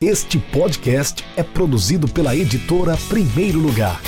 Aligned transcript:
Este 0.00 0.38
podcast 0.38 1.24
é 1.36 1.42
produzido 1.42 2.06
pela 2.06 2.32
editora 2.32 2.96
Primeiro 3.08 3.58
Lugar. 3.58 4.00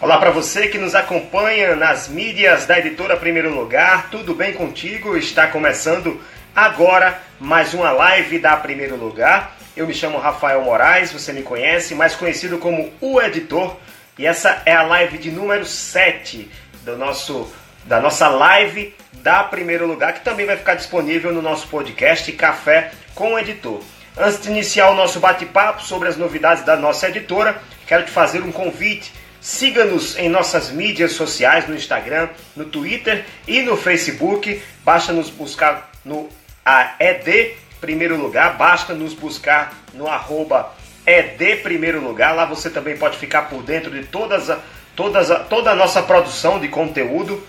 Olá 0.00 0.16
para 0.18 0.30
você 0.30 0.68
que 0.68 0.78
nos 0.78 0.94
acompanha 0.94 1.74
nas 1.74 2.06
mídias 2.06 2.66
da 2.66 2.78
editora 2.78 3.16
Primeiro 3.16 3.52
Lugar, 3.52 4.10
tudo 4.12 4.32
bem 4.32 4.52
contigo? 4.52 5.16
Está 5.16 5.48
começando 5.48 6.20
agora 6.54 7.20
mais 7.40 7.74
uma 7.74 7.90
live 7.90 8.38
da 8.38 8.56
Primeiro 8.56 8.94
Lugar. 8.94 9.56
Eu 9.76 9.88
me 9.88 9.94
chamo 9.94 10.18
Rafael 10.18 10.62
Moraes, 10.62 11.12
você 11.12 11.32
me 11.32 11.42
conhece, 11.42 11.96
mais 11.96 12.14
conhecido 12.14 12.58
como 12.58 12.92
o 13.00 13.20
editor 13.20 13.76
e 14.20 14.26
essa 14.26 14.60
é 14.66 14.74
a 14.74 14.82
live 14.82 15.16
de 15.16 15.30
número 15.30 15.64
7 15.64 16.50
do 16.84 16.94
nosso, 16.94 17.50
da 17.86 18.02
nossa 18.02 18.28
live 18.28 18.94
da 19.14 19.42
Primeiro 19.42 19.86
Lugar, 19.86 20.12
que 20.12 20.20
também 20.20 20.44
vai 20.44 20.58
ficar 20.58 20.74
disponível 20.74 21.32
no 21.32 21.40
nosso 21.40 21.66
podcast 21.68 22.30
Café 22.32 22.92
com 23.14 23.32
o 23.32 23.38
Editor. 23.38 23.82
Antes 24.18 24.42
de 24.42 24.50
iniciar 24.50 24.90
o 24.90 24.94
nosso 24.94 25.20
bate-papo 25.20 25.82
sobre 25.82 26.06
as 26.06 26.18
novidades 26.18 26.62
da 26.66 26.76
nossa 26.76 27.08
editora, 27.08 27.62
quero 27.86 28.04
te 28.04 28.10
fazer 28.10 28.42
um 28.42 28.52
convite. 28.52 29.10
Siga-nos 29.40 30.18
em 30.18 30.28
nossas 30.28 30.70
mídias 30.70 31.12
sociais, 31.12 31.66
no 31.66 31.74
Instagram, 31.74 32.28
no 32.54 32.66
Twitter 32.66 33.24
e 33.48 33.62
no 33.62 33.74
Facebook. 33.74 34.62
Basta 34.84 35.14
nos 35.14 35.30
buscar 35.30 35.92
no 36.04 36.28
ED 36.98 37.54
Primeiro 37.80 38.18
Lugar, 38.18 38.58
basta 38.58 38.92
nos 38.92 39.14
buscar 39.14 39.72
no 39.94 40.06
arroba 40.06 40.74
é 41.06 41.22
de 41.22 41.56
primeiro 41.56 42.00
lugar. 42.00 42.34
Lá 42.34 42.44
você 42.44 42.70
também 42.70 42.96
pode 42.96 43.18
ficar 43.18 43.42
por 43.42 43.62
dentro 43.62 43.90
de 43.90 44.04
todas 44.04 44.50
a, 44.50 44.58
todas 44.94 45.30
a, 45.30 45.40
toda 45.40 45.70
a 45.70 45.74
nossa 45.74 46.02
produção 46.02 46.58
de 46.58 46.68
conteúdo, 46.68 47.42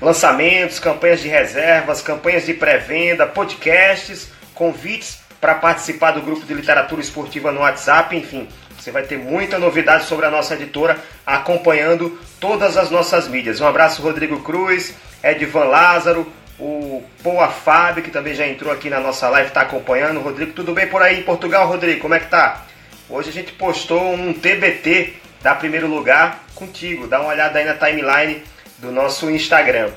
lançamentos, 0.00 0.78
campanhas 0.78 1.20
de 1.20 1.28
reservas, 1.28 2.02
campanhas 2.02 2.46
de 2.46 2.54
pré-venda, 2.54 3.26
podcasts, 3.26 4.30
convites 4.54 5.20
para 5.40 5.54
participar 5.54 6.12
do 6.12 6.22
grupo 6.22 6.44
de 6.44 6.54
literatura 6.54 7.00
esportiva 7.00 7.52
no 7.52 7.60
WhatsApp, 7.60 8.16
enfim. 8.16 8.48
Você 8.78 8.90
vai 8.90 9.02
ter 9.02 9.18
muita 9.18 9.58
novidade 9.58 10.04
sobre 10.04 10.26
a 10.26 10.30
nossa 10.30 10.54
editora 10.54 10.98
acompanhando 11.26 12.18
todas 12.38 12.76
as 12.76 12.90
nossas 12.90 13.26
mídias. 13.26 13.60
Um 13.60 13.66
abraço, 13.66 14.02
Rodrigo 14.02 14.40
Cruz, 14.40 14.94
Edvan 15.22 15.64
Lázaro, 15.64 16.30
o 16.58 17.02
Poa 17.22 17.48
Fábio, 17.48 18.02
que 18.02 18.10
também 18.10 18.34
já 18.34 18.46
entrou 18.46 18.72
aqui 18.72 18.88
na 18.88 19.00
nossa 19.00 19.28
live, 19.28 19.48
está 19.48 19.62
acompanhando. 19.62 20.20
Rodrigo, 20.20 20.52
tudo 20.52 20.72
bem 20.72 20.86
por 20.86 21.02
aí 21.02 21.20
em 21.20 21.22
Portugal, 21.22 21.66
Rodrigo? 21.68 22.00
Como 22.00 22.14
é 22.14 22.20
que 22.20 22.28
tá? 22.28 22.64
Hoje 23.08 23.28
a 23.28 23.32
gente 23.32 23.52
postou 23.52 24.12
um 24.14 24.32
TBT 24.32 25.14
da 25.42 25.54
primeiro 25.54 25.86
lugar 25.86 26.44
contigo. 26.54 27.06
Dá 27.06 27.20
uma 27.20 27.30
olhada 27.30 27.58
aí 27.58 27.64
na 27.64 27.74
timeline 27.74 28.42
do 28.78 28.90
nosso 28.90 29.30
Instagram. 29.30 29.90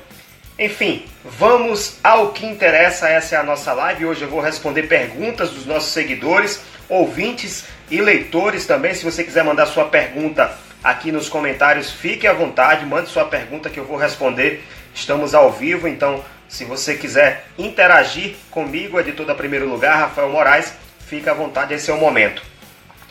Enfim, 0.58 1.06
vamos 1.24 1.98
ao 2.04 2.32
que 2.32 2.44
interessa. 2.44 3.08
Essa 3.08 3.36
é 3.36 3.38
a 3.38 3.42
nossa 3.42 3.72
live. 3.72 4.04
Hoje 4.04 4.22
eu 4.22 4.28
vou 4.28 4.40
responder 4.40 4.82
perguntas 4.82 5.50
dos 5.50 5.64
nossos 5.64 5.90
seguidores, 5.90 6.60
ouvintes 6.88 7.64
e 7.90 8.00
leitores 8.00 8.66
também. 8.66 8.94
Se 8.94 9.04
você 9.04 9.24
quiser 9.24 9.42
mandar 9.42 9.66
sua 9.66 9.86
pergunta 9.86 10.54
aqui 10.84 11.10
nos 11.10 11.28
comentários, 11.28 11.90
fique 11.90 12.26
à 12.26 12.32
vontade, 12.32 12.84
mande 12.84 13.08
sua 13.08 13.24
pergunta 13.24 13.70
que 13.70 13.80
eu 13.80 13.84
vou 13.84 13.96
responder. 13.96 14.62
Estamos 14.94 15.34
ao 15.34 15.50
vivo, 15.50 15.88
então 15.88 16.22
se 16.50 16.64
você 16.64 16.96
quiser 16.96 17.46
interagir 17.56 18.34
comigo, 18.50 18.98
editor 18.98 19.24
da 19.24 19.36
Primeiro 19.36 19.68
Lugar, 19.68 20.00
Rafael 20.00 20.28
Moraes, 20.28 20.74
fica 21.06 21.30
à 21.30 21.34
vontade, 21.34 21.72
esse 21.72 21.90
é 21.90 21.94
o 21.94 21.96
momento. 21.96 22.42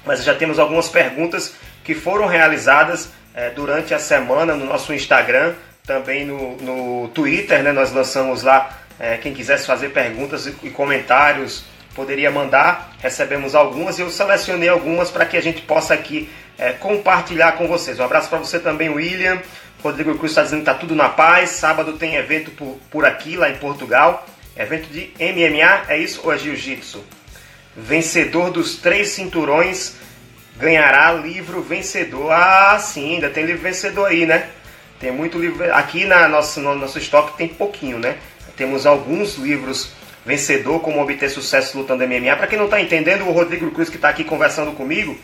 Mas 0.06 0.24
já 0.26 0.36
temos 0.36 0.60
algumas 0.60 0.90
perguntas 0.90 1.56
que 1.84 1.96
foram 1.96 2.28
realizadas 2.28 3.10
é, 3.34 3.50
durante 3.50 3.94
a 3.94 4.00
semana 4.00 4.56
no 4.56 4.66
nosso 4.66 4.94
Instagram, 4.94 5.56
também 5.86 6.26
no, 6.26 6.58
no 6.58 7.08
Twitter, 7.10 7.64
né? 7.64 7.72
Nós 7.72 7.94
lançamos 7.94 8.44
lá, 8.44 8.78
é, 9.00 9.16
quem 9.16 9.34
quisesse 9.34 9.66
fazer 9.66 9.90
perguntas 9.90 10.46
e, 10.46 10.54
e 10.64 10.70
comentários 10.70 11.64
poderia 11.96 12.30
mandar. 12.30 12.94
Recebemos 13.02 13.56
algumas 13.56 13.98
e 13.98 14.02
eu 14.02 14.10
selecionei 14.10 14.68
algumas 14.68 15.10
para 15.10 15.26
que 15.26 15.38
a 15.38 15.42
gente 15.42 15.62
possa 15.62 15.94
aqui 15.94 16.30
é, 16.58 16.74
compartilhar 16.74 17.54
com 17.54 17.68
vocês. 17.68 18.00
Um 18.00 18.04
abraço 18.04 18.30
para 18.30 18.40
você 18.40 18.60
também, 18.60 18.90
William. 18.90 19.42
Rodrigo 19.82 20.18
Cruz 20.18 20.32
está 20.32 20.44
dizendo 20.44 20.64
que 20.64 20.70
está 20.70 20.80
tudo 20.80 20.96
na 20.96 21.10
paz. 21.10 21.52
Sábado 21.52 21.94
tem 21.94 22.16
evento 22.16 22.52
por, 22.52 22.78
por 22.92 23.06
aqui, 23.06 23.38
lá 23.38 23.50
em 23.50 23.56
Portugal. 23.58 24.26
Evento 24.56 24.90
de 24.90 25.12
MMA, 25.20 25.86
é 25.88 25.98
isso 25.98 26.22
ou 26.24 26.34
é 26.34 26.38
jiu-jitsu? 26.38 27.04
Vencedor 27.76 28.52
dos 28.52 28.76
três 28.78 29.10
cinturões 29.10 29.96
ganhará 30.58 31.14
livro 31.14 31.62
vencedor. 31.62 32.32
Ah, 32.32 32.78
sim, 32.80 33.16
ainda 33.16 33.30
tem 33.30 33.46
livro 33.46 33.62
vencedor 33.62 34.08
aí, 34.08 34.26
né? 34.26 34.50
Tem 35.00 35.12
muito 35.12 35.40
livro. 35.40 35.74
Aqui 35.74 36.04
na 36.04 36.28
nosso, 36.28 36.60
no 36.60 36.76
nosso 36.76 36.98
estoque 36.98 37.38
tem 37.38 37.48
pouquinho, 37.48 37.98
né? 37.98 38.18
Temos 38.58 38.86
alguns 38.86 39.38
livros 39.38 39.94
vencedor, 40.26 40.82
como 40.82 41.02
obter 41.02 41.30
sucesso 41.30 41.78
lutando 41.78 42.06
MMA. 42.06 42.36
Para 42.36 42.48
quem 42.48 42.58
não 42.58 42.66
está 42.66 42.82
entendendo, 42.82 43.26
o 43.26 43.32
Rodrigo 43.32 43.72
Cruz, 43.72 43.88
que 43.88 43.96
está 43.96 44.10
aqui 44.10 44.26
conversando 44.26 44.74
comigo, 44.74 45.18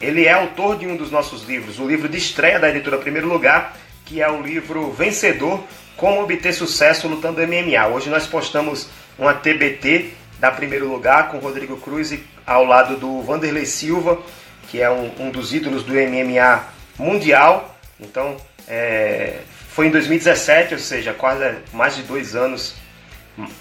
ele 0.00 0.26
é 0.26 0.32
autor 0.32 0.76
de 0.76 0.86
um 0.86 0.96
dos 0.96 1.10
nossos 1.10 1.44
livros, 1.44 1.78
o 1.78 1.86
livro 1.86 2.08
de 2.08 2.18
estreia 2.18 2.58
da 2.58 2.68
editora 2.68 2.98
Primeiro 2.98 3.28
Lugar, 3.28 3.74
que 4.04 4.20
é 4.20 4.30
o 4.30 4.42
livro 4.42 4.90
Vencedor, 4.92 5.62
Como 5.96 6.22
Obter 6.22 6.54
Sucesso 6.54 7.08
Lutando 7.08 7.40
MMA. 7.40 7.86
Hoje 7.88 8.10
nós 8.10 8.26
postamos 8.26 8.88
uma 9.18 9.34
TBT 9.34 10.12
da 10.38 10.50
Primeiro 10.50 10.88
Lugar 10.88 11.30
com 11.30 11.38
Rodrigo 11.38 11.76
Cruz 11.76 12.18
ao 12.46 12.64
lado 12.64 12.96
do 12.96 13.22
Vanderlei 13.22 13.66
Silva, 13.66 14.20
que 14.68 14.80
é 14.80 14.90
um, 14.90 15.10
um 15.18 15.30
dos 15.30 15.54
ídolos 15.54 15.84
do 15.84 15.92
MMA 15.92 16.64
mundial. 16.98 17.76
Então, 18.00 18.36
é, 18.66 19.40
foi 19.68 19.86
em 19.86 19.90
2017, 19.90 20.74
ou 20.74 20.80
seja, 20.80 21.14
quase 21.14 21.44
mais 21.72 21.96
de 21.96 22.02
dois 22.02 22.34
anos, 22.34 22.74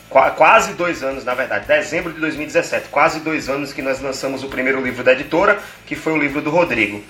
quase 0.09 0.73
dois 0.73 1.03
anos 1.03 1.23
na 1.23 1.33
verdade, 1.33 1.67
dezembro 1.67 2.11
de 2.11 2.19
2017, 2.19 2.89
quase 2.89 3.19
dois 3.19 3.47
anos 3.47 3.71
que 3.71 3.81
nós 3.81 4.01
lançamos 4.01 4.43
o 4.43 4.47
primeiro 4.47 4.81
livro 4.81 5.03
da 5.03 5.13
editora, 5.13 5.59
que 5.85 5.95
foi 5.95 6.13
o 6.13 6.17
livro 6.17 6.41
do 6.41 6.49
Rodrigo. 6.49 7.03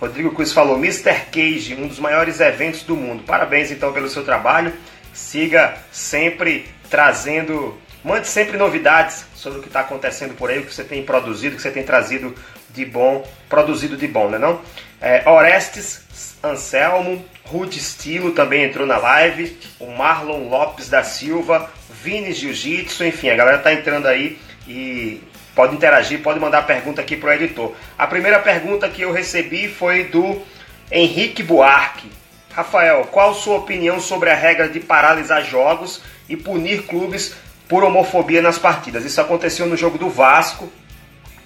Rodrigo 0.00 0.34
Cruz 0.34 0.52
falou: 0.52 0.76
Mr. 0.76 1.26
Cage, 1.30 1.76
um 1.78 1.86
dos 1.86 1.98
maiores 1.98 2.40
eventos 2.40 2.82
do 2.82 2.96
mundo. 2.96 3.22
Parabéns 3.24 3.70
então 3.70 3.92
pelo 3.92 4.08
seu 4.08 4.24
trabalho. 4.24 4.72
Siga 5.12 5.76
sempre 5.92 6.66
trazendo, 6.90 7.78
mande 8.02 8.26
sempre 8.26 8.56
novidades 8.56 9.24
sobre 9.34 9.58
o 9.58 9.62
que 9.62 9.68
está 9.68 9.80
acontecendo 9.80 10.34
por 10.34 10.50
aí, 10.50 10.58
o 10.58 10.64
que 10.64 10.74
você 10.74 10.84
tem 10.84 11.04
produzido, 11.04 11.54
o 11.54 11.56
que 11.56 11.62
você 11.62 11.70
tem 11.70 11.84
trazido 11.84 12.34
de 12.70 12.84
bom, 12.84 13.26
produzido 13.48 13.96
de 13.96 14.08
bom, 14.08 14.28
né 14.28 14.38
não? 14.38 14.60
É, 15.00 15.28
Orestes 15.28 16.04
Anselmo, 16.42 17.24
Rude 17.44 17.78
Estilo 17.78 18.32
também 18.32 18.64
entrou 18.64 18.86
na 18.86 18.96
live, 18.96 19.56
o 19.78 19.86
Marlon 19.86 20.48
Lopes 20.48 20.88
da 20.88 21.04
Silva, 21.04 21.70
Vini 22.02 22.32
Jiu-Jitsu, 22.32 23.04
enfim, 23.04 23.30
a 23.30 23.36
galera 23.36 23.58
tá 23.58 23.72
entrando 23.72 24.06
aí 24.06 24.38
e 24.66 25.22
Pode 25.54 25.74
interagir, 25.74 26.20
pode 26.20 26.40
mandar 26.40 26.62
pergunta 26.62 27.00
aqui 27.00 27.16
para 27.16 27.30
o 27.30 27.32
editor. 27.32 27.72
A 27.96 28.06
primeira 28.06 28.40
pergunta 28.40 28.88
que 28.88 29.02
eu 29.02 29.12
recebi 29.12 29.68
foi 29.68 30.04
do 30.04 30.42
Henrique 30.90 31.42
Buarque. 31.42 32.10
Rafael, 32.52 33.04
qual 33.10 33.34
sua 33.34 33.58
opinião 33.58 34.00
sobre 34.00 34.30
a 34.30 34.34
regra 34.34 34.68
de 34.68 34.80
paralisar 34.80 35.44
jogos 35.44 36.02
e 36.28 36.36
punir 36.36 36.82
clubes 36.86 37.34
por 37.68 37.84
homofobia 37.84 38.42
nas 38.42 38.58
partidas? 38.58 39.04
Isso 39.04 39.20
aconteceu 39.20 39.66
no 39.66 39.76
jogo 39.76 39.98
do 39.98 40.08
Vasco, 40.08 40.70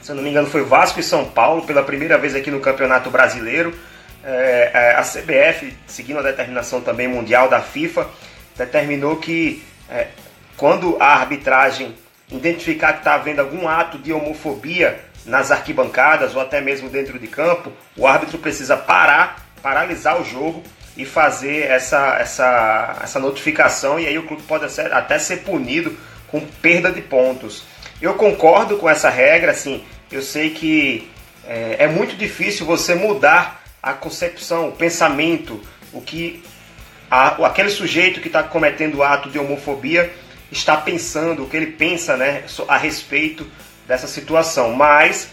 se 0.02 0.12
eu 0.12 0.16
não 0.16 0.22
me 0.22 0.30
engano 0.30 0.48
foi 0.48 0.62
Vasco 0.64 1.00
e 1.00 1.02
São 1.02 1.26
Paulo, 1.26 1.66
pela 1.66 1.82
primeira 1.82 2.16
vez 2.16 2.34
aqui 2.34 2.50
no 2.50 2.60
Campeonato 2.60 3.10
Brasileiro. 3.10 3.74
É, 4.24 4.70
é 4.72 4.94
a 4.96 5.02
CBF, 5.02 5.74
seguindo 5.86 6.18
a 6.18 6.22
determinação 6.22 6.80
também 6.80 7.06
mundial 7.06 7.48
da 7.48 7.60
FIFA, 7.60 8.08
determinou 8.56 9.16
que 9.16 9.62
é, 9.88 10.08
quando 10.56 10.96
a 11.00 11.14
arbitragem 11.14 11.94
identificar 12.30 12.92
que 12.92 12.98
está 12.98 13.14
havendo 13.14 13.40
algum 13.40 13.66
ato 13.68 13.98
de 13.98 14.12
homofobia 14.12 15.00
nas 15.24 15.50
arquibancadas 15.50 16.34
ou 16.34 16.40
até 16.40 16.60
mesmo 16.60 16.88
dentro 16.88 17.18
de 17.18 17.26
campo, 17.26 17.72
o 17.96 18.06
árbitro 18.06 18.38
precisa 18.38 18.76
parar, 18.76 19.46
paralisar 19.62 20.20
o 20.20 20.24
jogo 20.24 20.62
e 20.96 21.04
fazer 21.04 21.70
essa, 21.70 22.16
essa, 22.18 22.98
essa 23.02 23.18
notificação 23.20 24.00
e 24.00 24.06
aí 24.06 24.18
o 24.18 24.26
clube 24.26 24.42
pode 24.42 24.64
até 24.92 25.18
ser 25.18 25.38
punido 25.38 25.96
com 26.26 26.40
perda 26.40 26.90
de 26.90 27.00
pontos. 27.00 27.64
Eu 28.00 28.14
concordo 28.14 28.76
com 28.76 28.88
essa 28.88 29.10
regra, 29.10 29.52
assim, 29.52 29.84
eu 30.10 30.22
sei 30.22 30.50
que 30.50 31.10
é, 31.46 31.76
é 31.80 31.88
muito 31.88 32.16
difícil 32.16 32.66
você 32.66 32.94
mudar 32.94 33.62
a 33.82 33.92
concepção, 33.92 34.68
o 34.68 34.72
pensamento, 34.72 35.60
o 35.92 36.00
que 36.00 36.42
a, 37.10 37.46
aquele 37.46 37.70
sujeito 37.70 38.20
que 38.20 38.28
está 38.28 38.42
cometendo 38.42 38.98
o 38.98 39.02
ato 39.02 39.30
de 39.30 39.38
homofobia 39.38 40.12
está 40.50 40.76
pensando, 40.76 41.44
o 41.44 41.48
que 41.48 41.56
ele 41.56 41.72
pensa 41.72 42.16
né, 42.16 42.44
a 42.66 42.76
respeito 42.76 43.46
dessa 43.86 44.06
situação. 44.06 44.72
Mas, 44.72 45.28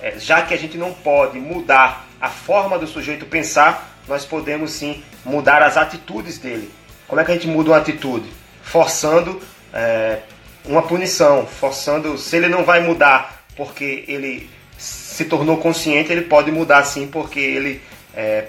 é, 0.00 0.18
já 0.18 0.42
que 0.42 0.54
a 0.54 0.58
gente 0.58 0.76
não 0.76 0.92
pode 0.92 1.38
mudar 1.38 2.06
a 2.20 2.28
forma 2.28 2.78
do 2.78 2.86
sujeito 2.86 3.26
pensar, 3.26 3.98
nós 4.06 4.24
podemos 4.24 4.72
sim 4.72 5.02
mudar 5.24 5.62
as 5.62 5.76
atitudes 5.76 6.38
dele. 6.38 6.70
Como 7.06 7.20
é 7.20 7.24
que 7.24 7.30
a 7.30 7.34
gente 7.34 7.48
muda 7.48 7.70
uma 7.70 7.78
atitude? 7.78 8.28
Forçando 8.62 9.40
é, 9.72 10.20
uma 10.64 10.82
punição, 10.82 11.46
forçando. 11.46 12.16
Se 12.18 12.36
ele 12.36 12.48
não 12.48 12.64
vai 12.64 12.80
mudar 12.80 13.44
porque 13.56 14.04
ele 14.08 14.48
se 14.78 15.24
tornou 15.26 15.58
consciente, 15.58 16.10
ele 16.10 16.22
pode 16.22 16.50
mudar 16.50 16.84
sim 16.84 17.06
porque 17.06 17.38
ele 17.38 17.82
é, 18.14 18.46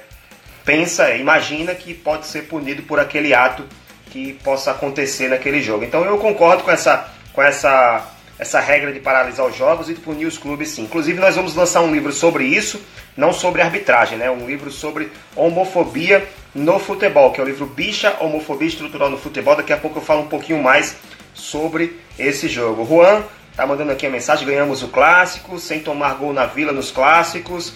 pensa, 0.65 1.13
imagina 1.15 1.75
que 1.75 1.93
pode 1.93 2.25
ser 2.25 2.43
punido 2.43 2.83
por 2.83 2.99
aquele 2.99 3.33
ato 3.33 3.65
que 4.13 4.33
possa 4.43 4.69
acontecer 4.69 5.27
naquele 5.27 5.59
jogo. 5.59 5.83
Então 5.83 6.05
eu 6.05 6.19
concordo 6.19 6.63
com 6.63 6.69
essa, 6.69 7.11
com 7.33 7.41
essa, 7.41 8.07
essa 8.37 8.59
regra 8.59 8.93
de 8.93 8.99
paralisar 8.99 9.43
os 9.47 9.57
jogos 9.57 9.89
e 9.89 9.95
de 9.95 9.99
punir 9.99 10.27
os 10.27 10.37
clubes 10.37 10.69
sim. 10.69 10.83
Inclusive 10.83 11.19
nós 11.19 11.35
vamos 11.35 11.55
lançar 11.55 11.81
um 11.81 11.91
livro 11.91 12.13
sobre 12.13 12.43
isso, 12.43 12.79
não 13.17 13.33
sobre 13.33 13.63
arbitragem, 13.63 14.19
né? 14.19 14.29
Um 14.29 14.45
livro 14.45 14.69
sobre 14.69 15.11
homofobia 15.35 16.29
no 16.53 16.77
futebol, 16.77 17.31
que 17.31 17.41
é 17.41 17.43
o 17.43 17.47
livro 17.47 17.65
Bicha, 17.65 18.15
Homofobia 18.19 18.67
Estrutural 18.67 19.09
no 19.09 19.17
Futebol. 19.17 19.55
Daqui 19.55 19.73
a 19.73 19.77
pouco 19.77 19.97
eu 19.97 20.03
falo 20.03 20.21
um 20.21 20.27
pouquinho 20.27 20.61
mais 20.61 20.95
sobre 21.33 21.99
esse 22.19 22.47
jogo. 22.47 22.85
Juan 22.85 23.23
tá 23.55 23.65
mandando 23.65 23.91
aqui 23.91 24.05
a 24.05 24.11
mensagem, 24.11 24.45
ganhamos 24.45 24.83
o 24.83 24.89
clássico, 24.89 25.57
sem 25.57 25.79
tomar 25.79 26.13
gol 26.15 26.33
na 26.33 26.45
Vila 26.45 26.71
nos 26.71 26.91
clássicos. 26.91 27.73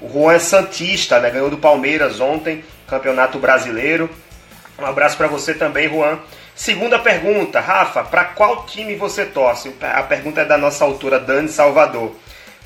O 0.00 0.08
Juan 0.12 0.34
é 0.34 0.38
Santista, 0.40 1.20
né? 1.20 1.30
Ganhou 1.30 1.48
do 1.48 1.58
Palmeiras 1.58 2.18
ontem, 2.18 2.64
Campeonato 2.88 3.38
Brasileiro. 3.38 4.10
Um 4.78 4.86
abraço 4.86 5.16
para 5.16 5.26
você 5.26 5.54
também, 5.54 5.88
Juan. 5.88 6.20
Segunda 6.54 7.00
pergunta, 7.00 7.58
Rafa, 7.58 8.04
para 8.04 8.26
qual 8.26 8.64
time 8.64 8.94
você 8.94 9.24
torce? 9.24 9.74
A 9.80 10.02
pergunta 10.04 10.42
é 10.42 10.44
da 10.44 10.56
nossa 10.56 10.84
autora 10.84 11.18
Dani 11.18 11.48
Salvador. 11.48 12.14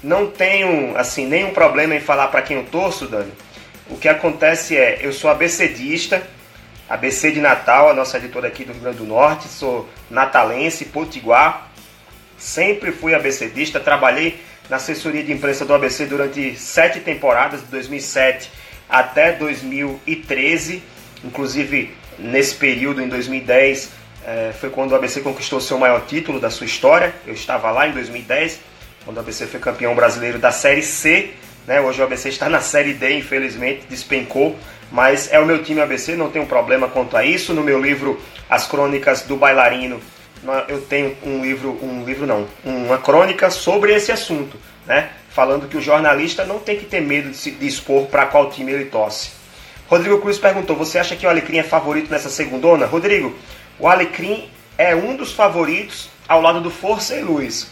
Não 0.03 0.31
tenho 0.31 0.95
assim 0.99 1.27
nenhum 1.27 1.53
problema 1.53 1.95
em 1.95 2.01
falar 2.01 2.29
para 2.29 2.43
quem 2.43 2.59
eu 2.59 2.65
torço, 2.65 3.07
Dani. 3.07 3.33
O 3.89 3.97
que 3.97 4.09
acontece 4.09 4.77
é, 4.77 4.99
eu 5.01 5.11
sou 5.11 5.31
abecedista, 5.31 6.23
ABC 6.87 7.31
de 7.31 7.41
Natal, 7.41 7.89
a 7.89 7.95
nossa 7.95 8.19
editora 8.19 8.49
aqui 8.49 8.65
do 8.65 8.73
Rio 8.73 8.83
Grande 8.83 8.99
do 8.99 9.07
Norte, 9.07 9.49
sou 9.49 9.89
natalense, 10.11 10.85
potiguar. 10.85 11.71
Sempre 12.37 12.93
fui 12.93 13.15
abecedista, 13.15 13.81
trabalhei 13.81 14.39
na 14.69 14.77
assessoria 14.77 15.23
de 15.23 15.33
imprensa 15.33 15.65
do 15.65 15.73
ABC 15.73 16.05
durante 16.05 16.59
sete 16.59 17.01
temporadas, 17.01 17.61
de 17.61 17.69
2007 17.69 18.51
até 18.87 19.33
2013. 19.33 20.83
Inclusive, 21.25 22.02
nesse 22.23 22.55
período, 22.55 23.03
em 23.03 23.09
2010, 23.09 23.91
é, 24.25 24.53
foi 24.59 24.71
quando 24.71 24.93
o 24.93 24.95
ABC 24.95 25.21
conquistou 25.21 25.61
seu 25.61 25.79
maior 25.79 26.03
título 26.07 26.39
da 26.39 26.51
sua 26.51 26.67
história. 26.67 27.13
Eu 27.27 27.35
estava 27.35 27.71
lá 27.71 27.89
em 27.89 27.93
2010, 27.93 28.61
quando 29.05 29.17
o 29.17 29.21
ABC 29.21 29.47
foi 29.47 29.59
campeão 29.59 29.95
brasileiro 29.95 30.39
da 30.39 30.53
Série 30.53 30.83
C. 30.83 31.31
Né? 31.67 31.81
Hoje 31.81 32.01
o 32.01 32.05
ABC 32.05 32.29
está 32.29 32.49
na 32.49 32.61
Série 32.61 32.95
D, 32.95 33.19
infelizmente, 33.19 33.87
despencou. 33.89 34.57
Mas 34.91 35.33
é 35.33 35.41
o 35.41 35.47
meu 35.47 35.63
time 35.63 35.81
ABC, 35.81 36.15
não 36.15 36.31
tenho 36.31 36.47
problema 36.47 36.87
quanto 36.87 37.17
a 37.17 37.25
isso. 37.25 37.53
No 37.53 37.63
meu 37.63 37.81
livro 37.81 38.21
As 38.49 38.67
Crônicas 38.67 39.23
do 39.23 39.37
Bailarino, 39.37 40.01
eu 40.69 40.81
tenho 40.83 41.17
um 41.23 41.43
livro, 41.43 41.79
um 41.83 42.05
livro 42.05 42.27
não, 42.27 42.47
uma 42.65 42.99
crônica 42.99 43.51
sobre 43.51 43.95
esse 43.95 44.13
assunto, 44.13 44.57
né? 44.87 45.11
Falando 45.31 45.67
que 45.67 45.77
o 45.79 45.81
jornalista 45.81 46.45
não 46.45 46.59
tem 46.59 46.77
que 46.77 46.85
ter 46.85 47.01
medo 47.01 47.31
de 47.31 47.37
se 47.37 47.53
de 47.53 47.67
expor 47.67 48.07
para 48.07 48.27
qual 48.27 48.51
time 48.51 48.71
ele 48.71 48.85
torce. 48.87 49.31
Rodrigo 49.93 50.23
Cruz 50.23 50.39
perguntou: 50.39 50.75
Você 50.75 50.99
acha 50.99 51.15
que 51.15 51.27
o 51.27 51.29
Alecrim 51.29 51.59
é 51.59 51.63
favorito 51.63 52.11
nessa 52.11 52.31
segundona? 52.31 52.87
Rodrigo, 52.87 53.37
o 53.79 53.87
Alecrim 53.87 54.49
é 54.79 54.97
um 54.97 55.15
dos 55.15 55.35
favoritos 55.35 56.09
ao 56.27 56.41
lado 56.41 56.63
do 56.63 56.71
Força 56.71 57.15
e 57.15 57.23
Luz. 57.23 57.71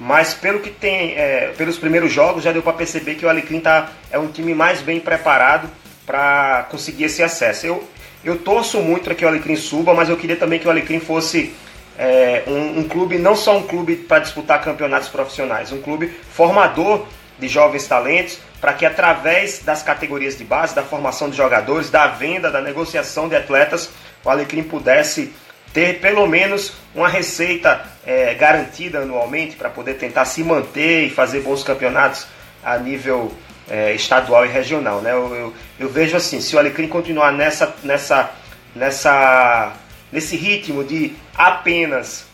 Mas 0.00 0.34
pelo 0.34 0.58
que 0.58 0.68
tem, 0.68 1.12
é, 1.12 1.54
pelos 1.56 1.78
primeiros 1.78 2.12
jogos, 2.12 2.42
já 2.42 2.50
deu 2.50 2.60
para 2.60 2.72
perceber 2.72 3.14
que 3.14 3.24
o 3.24 3.28
Alecrim 3.28 3.60
tá, 3.60 3.88
é 4.10 4.18
um 4.18 4.26
time 4.26 4.52
mais 4.52 4.82
bem 4.82 4.98
preparado 4.98 5.70
para 6.04 6.66
conseguir 6.72 7.04
esse 7.04 7.22
acesso. 7.22 7.64
Eu, 7.64 7.88
eu 8.24 8.36
torço 8.36 8.80
muito 8.80 9.04
para 9.04 9.14
que 9.14 9.24
o 9.24 9.28
Alecrim 9.28 9.54
suba, 9.54 9.94
mas 9.94 10.08
eu 10.08 10.16
queria 10.16 10.34
também 10.34 10.58
que 10.58 10.66
o 10.66 10.70
Alecrim 10.72 10.98
fosse 10.98 11.54
é, 11.96 12.42
um, 12.48 12.80
um, 12.80 12.88
clube, 12.88 13.16
não 13.16 13.36
só 13.36 13.56
um 13.56 13.62
clube 13.62 13.94
para 13.94 14.18
disputar 14.18 14.60
campeonatos 14.60 15.08
profissionais, 15.08 15.70
um 15.70 15.80
clube 15.80 16.08
formador 16.32 17.06
de 17.38 17.48
jovens 17.48 17.86
talentos, 17.86 18.38
para 18.60 18.72
que 18.72 18.86
através 18.86 19.60
das 19.60 19.82
categorias 19.82 20.38
de 20.38 20.44
base, 20.44 20.74
da 20.74 20.82
formação 20.82 21.28
de 21.28 21.36
jogadores, 21.36 21.90
da 21.90 22.06
venda, 22.06 22.50
da 22.50 22.60
negociação 22.60 23.28
de 23.28 23.36
atletas, 23.36 23.90
o 24.24 24.30
Alecrim 24.30 24.62
pudesse 24.62 25.32
ter 25.72 26.00
pelo 26.00 26.26
menos 26.26 26.72
uma 26.94 27.08
receita 27.08 27.84
é, 28.06 28.32
garantida 28.34 29.00
anualmente 29.00 29.56
para 29.56 29.68
poder 29.68 29.94
tentar 29.94 30.24
se 30.24 30.42
manter 30.44 31.06
e 31.06 31.10
fazer 31.10 31.40
bons 31.40 31.64
campeonatos 31.64 32.26
a 32.62 32.78
nível 32.78 33.32
é, 33.68 33.92
estadual 33.92 34.46
e 34.46 34.48
regional. 34.48 35.00
Né? 35.00 35.12
Eu, 35.12 35.34
eu, 35.34 35.54
eu, 35.80 35.88
vejo 35.88 36.16
assim, 36.16 36.40
se 36.40 36.54
o 36.54 36.58
Alecrim 36.58 36.86
continuar 36.86 37.32
nessa, 37.32 37.74
nessa, 37.82 38.30
nessa, 38.74 39.72
nesse 40.12 40.36
ritmo 40.36 40.84
de 40.84 41.14
apenas 41.34 42.26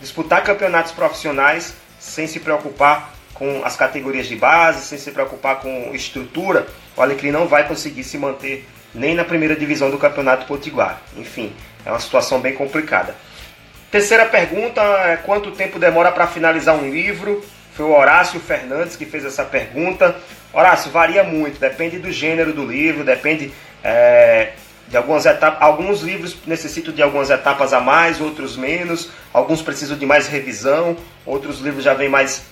disputar 0.00 0.42
campeonatos 0.42 0.92
profissionais 0.92 1.74
sem 1.98 2.26
se 2.26 2.40
preocupar 2.40 3.17
com 3.38 3.62
as 3.64 3.76
categorias 3.76 4.26
de 4.26 4.36
base, 4.36 4.84
sem 4.84 4.98
se 4.98 5.10
preocupar 5.10 5.60
com 5.60 5.94
estrutura, 5.94 6.66
o 6.96 7.02
Alecrim 7.02 7.30
não 7.30 7.46
vai 7.46 7.66
conseguir 7.66 8.04
se 8.04 8.18
manter 8.18 8.66
nem 8.94 9.14
na 9.14 9.24
primeira 9.24 9.54
divisão 9.54 9.90
do 9.90 9.98
Campeonato 9.98 10.46
Potiguar. 10.46 11.00
Enfim, 11.16 11.52
é 11.84 11.90
uma 11.90 12.00
situação 12.00 12.40
bem 12.40 12.54
complicada. 12.54 13.14
Terceira 13.90 14.26
pergunta 14.26 14.82
é 14.82 15.16
quanto 15.16 15.52
tempo 15.52 15.78
demora 15.78 16.12
para 16.12 16.26
finalizar 16.26 16.74
um 16.74 16.90
livro? 16.90 17.42
Foi 17.72 17.86
o 17.86 17.96
Horácio 17.96 18.40
Fernandes 18.40 18.96
que 18.96 19.06
fez 19.06 19.24
essa 19.24 19.44
pergunta. 19.44 20.16
Horácio, 20.52 20.90
varia 20.90 21.22
muito, 21.22 21.60
depende 21.60 21.98
do 21.98 22.10
gênero 22.10 22.52
do 22.52 22.66
livro, 22.66 23.04
depende 23.04 23.52
é, 23.84 24.52
de 24.88 24.96
algumas 24.96 25.24
etapas. 25.26 25.62
Alguns 25.62 26.00
livros 26.02 26.36
necessitam 26.46 26.92
de 26.92 27.00
algumas 27.00 27.30
etapas 27.30 27.72
a 27.72 27.80
mais, 27.80 28.20
outros 28.20 28.56
menos. 28.56 29.10
Alguns 29.32 29.62
precisam 29.62 29.96
de 29.96 30.04
mais 30.04 30.26
revisão, 30.26 30.96
outros 31.24 31.60
livros 31.60 31.84
já 31.84 31.94
vêm 31.94 32.08
mais 32.08 32.42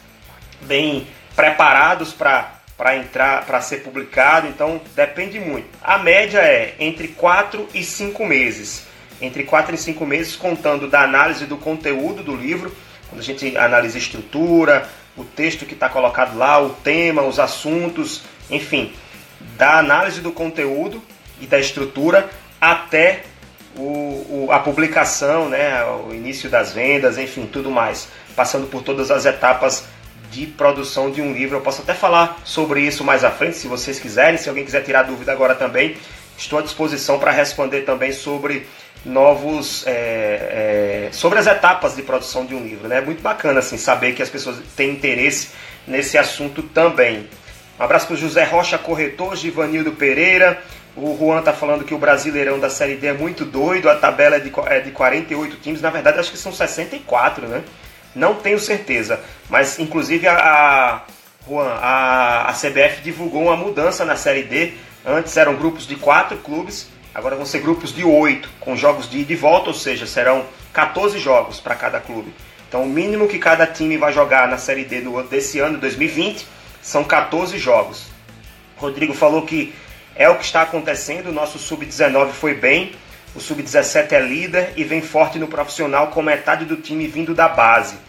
bem 0.62 1.06
preparados 1.34 2.12
para 2.12 2.96
entrar, 2.96 3.44
para 3.44 3.60
ser 3.60 3.82
publicado, 3.82 4.48
então 4.48 4.80
depende 4.94 5.38
muito. 5.38 5.68
A 5.82 5.98
média 5.98 6.38
é 6.38 6.74
entre 6.78 7.08
4 7.08 7.68
e 7.74 7.82
5 7.82 8.24
meses. 8.24 8.86
Entre 9.20 9.44
4 9.44 9.74
e 9.74 9.78
5 9.78 10.04
meses, 10.04 10.36
contando 10.36 10.88
da 10.88 11.02
análise 11.02 11.46
do 11.46 11.56
conteúdo 11.56 12.22
do 12.22 12.34
livro, 12.34 12.74
quando 13.08 13.20
a 13.20 13.24
gente 13.24 13.56
analisa 13.56 13.96
a 13.96 14.00
estrutura, 14.00 14.88
o 15.16 15.24
texto 15.24 15.64
que 15.64 15.74
está 15.74 15.88
colocado 15.88 16.36
lá, 16.36 16.60
o 16.60 16.70
tema, 16.70 17.22
os 17.22 17.38
assuntos, 17.38 18.22
enfim, 18.50 18.92
da 19.56 19.78
análise 19.78 20.20
do 20.20 20.32
conteúdo 20.32 21.02
e 21.40 21.46
da 21.46 21.58
estrutura 21.58 22.28
até 22.60 23.22
o, 23.76 24.46
o, 24.46 24.48
a 24.50 24.58
publicação, 24.58 25.48
né, 25.48 25.84
o 25.84 26.14
início 26.14 26.48
das 26.48 26.72
vendas, 26.72 27.18
enfim, 27.18 27.46
tudo 27.46 27.70
mais, 27.70 28.08
passando 28.34 28.66
por 28.66 28.82
todas 28.82 29.10
as 29.10 29.24
etapas 29.26 29.86
de 30.36 30.46
produção 30.46 31.10
de 31.10 31.22
um 31.22 31.32
livro. 31.32 31.56
Eu 31.56 31.62
posso 31.62 31.80
até 31.80 31.94
falar 31.94 32.38
sobre 32.44 32.82
isso 32.82 33.02
mais 33.02 33.24
à 33.24 33.30
frente, 33.30 33.56
se 33.56 33.66
vocês 33.66 33.98
quiserem. 33.98 34.36
Se 34.36 34.50
alguém 34.50 34.66
quiser 34.66 34.82
tirar 34.82 35.04
dúvida 35.04 35.32
agora 35.32 35.54
também, 35.54 35.96
estou 36.36 36.58
à 36.58 36.62
disposição 36.62 37.18
para 37.18 37.30
responder 37.30 37.82
também 37.82 38.12
sobre 38.12 38.66
novos 39.02 39.86
é, 39.86 41.08
é, 41.08 41.08
sobre 41.12 41.38
as 41.38 41.46
etapas 41.46 41.96
de 41.96 42.02
produção 42.02 42.44
de 42.44 42.54
um 42.54 42.62
livro. 42.62 42.86
Né? 42.86 42.98
É 42.98 43.00
muito 43.00 43.22
bacana 43.22 43.60
assim 43.60 43.78
saber 43.78 44.12
que 44.12 44.22
as 44.22 44.28
pessoas 44.28 44.58
têm 44.76 44.90
interesse 44.90 45.50
nesse 45.86 46.18
assunto 46.18 46.62
também. 46.62 47.28
Um 47.80 47.82
abraço 47.82 48.06
para 48.06 48.14
o 48.14 48.18
José 48.18 48.44
Rocha 48.44 48.76
Corretor, 48.76 49.36
Givanildo 49.36 49.92
Pereira. 49.92 50.62
O 50.94 51.16
Juan 51.18 51.38
está 51.38 51.52
falando 51.52 51.84
que 51.84 51.94
o 51.94 51.98
Brasileirão 51.98 52.58
da 52.58 52.68
Série 52.68 52.96
D 52.96 53.06
é 53.06 53.12
muito 53.12 53.44
doido, 53.44 53.88
a 53.88 53.96
tabela 53.96 54.36
é 54.36 54.40
de, 54.40 54.52
é 54.66 54.80
de 54.80 54.90
48 54.90 55.56
times, 55.56 55.80
na 55.82 55.90
verdade 55.90 56.18
acho 56.18 56.30
que 56.30 56.38
são 56.38 56.52
64, 56.52 57.46
né? 57.46 57.62
Não 58.16 58.34
tenho 58.34 58.58
certeza, 58.58 59.20
mas 59.50 59.78
inclusive 59.78 60.26
a, 60.26 60.34
a, 60.38 61.02
Juan, 61.46 61.68
a, 61.68 62.48
a 62.48 62.52
CBF 62.54 63.02
divulgou 63.02 63.42
uma 63.42 63.56
mudança 63.56 64.06
na 64.06 64.16
Série 64.16 64.42
D. 64.42 64.72
Antes 65.04 65.36
eram 65.36 65.54
grupos 65.54 65.86
de 65.86 65.96
quatro 65.96 66.38
clubes, 66.38 66.88
agora 67.14 67.36
vão 67.36 67.44
ser 67.44 67.60
grupos 67.60 67.94
de 67.94 68.02
oito, 68.04 68.48
com 68.58 68.74
jogos 68.74 69.08
de 69.08 69.18
ida 69.18 69.34
e 69.34 69.36
volta, 69.36 69.68
ou 69.68 69.74
seja, 69.74 70.06
serão 70.06 70.46
14 70.72 71.18
jogos 71.18 71.60
para 71.60 71.74
cada 71.74 72.00
clube. 72.00 72.32
Então 72.66 72.84
o 72.84 72.86
mínimo 72.86 73.28
que 73.28 73.38
cada 73.38 73.66
time 73.66 73.98
vai 73.98 74.14
jogar 74.14 74.48
na 74.48 74.56
Série 74.56 74.86
D 74.86 75.02
desse 75.28 75.58
ano, 75.58 75.76
2020, 75.76 76.46
são 76.80 77.04
14 77.04 77.58
jogos. 77.58 78.06
Rodrigo 78.78 79.12
falou 79.12 79.42
que 79.42 79.74
é 80.14 80.26
o 80.30 80.36
que 80.36 80.44
está 80.44 80.62
acontecendo, 80.62 81.28
o 81.28 81.32
nosso 81.32 81.58
Sub-19 81.58 82.30
foi 82.30 82.54
bem, 82.54 82.92
o 83.34 83.40
Sub-17 83.40 84.12
é 84.12 84.20
líder 84.20 84.72
e 84.74 84.84
vem 84.84 85.02
forte 85.02 85.38
no 85.38 85.46
profissional 85.46 86.06
com 86.08 86.22
metade 86.22 86.64
do 86.64 86.78
time 86.78 87.06
vindo 87.06 87.34
da 87.34 87.46
base. 87.46 88.05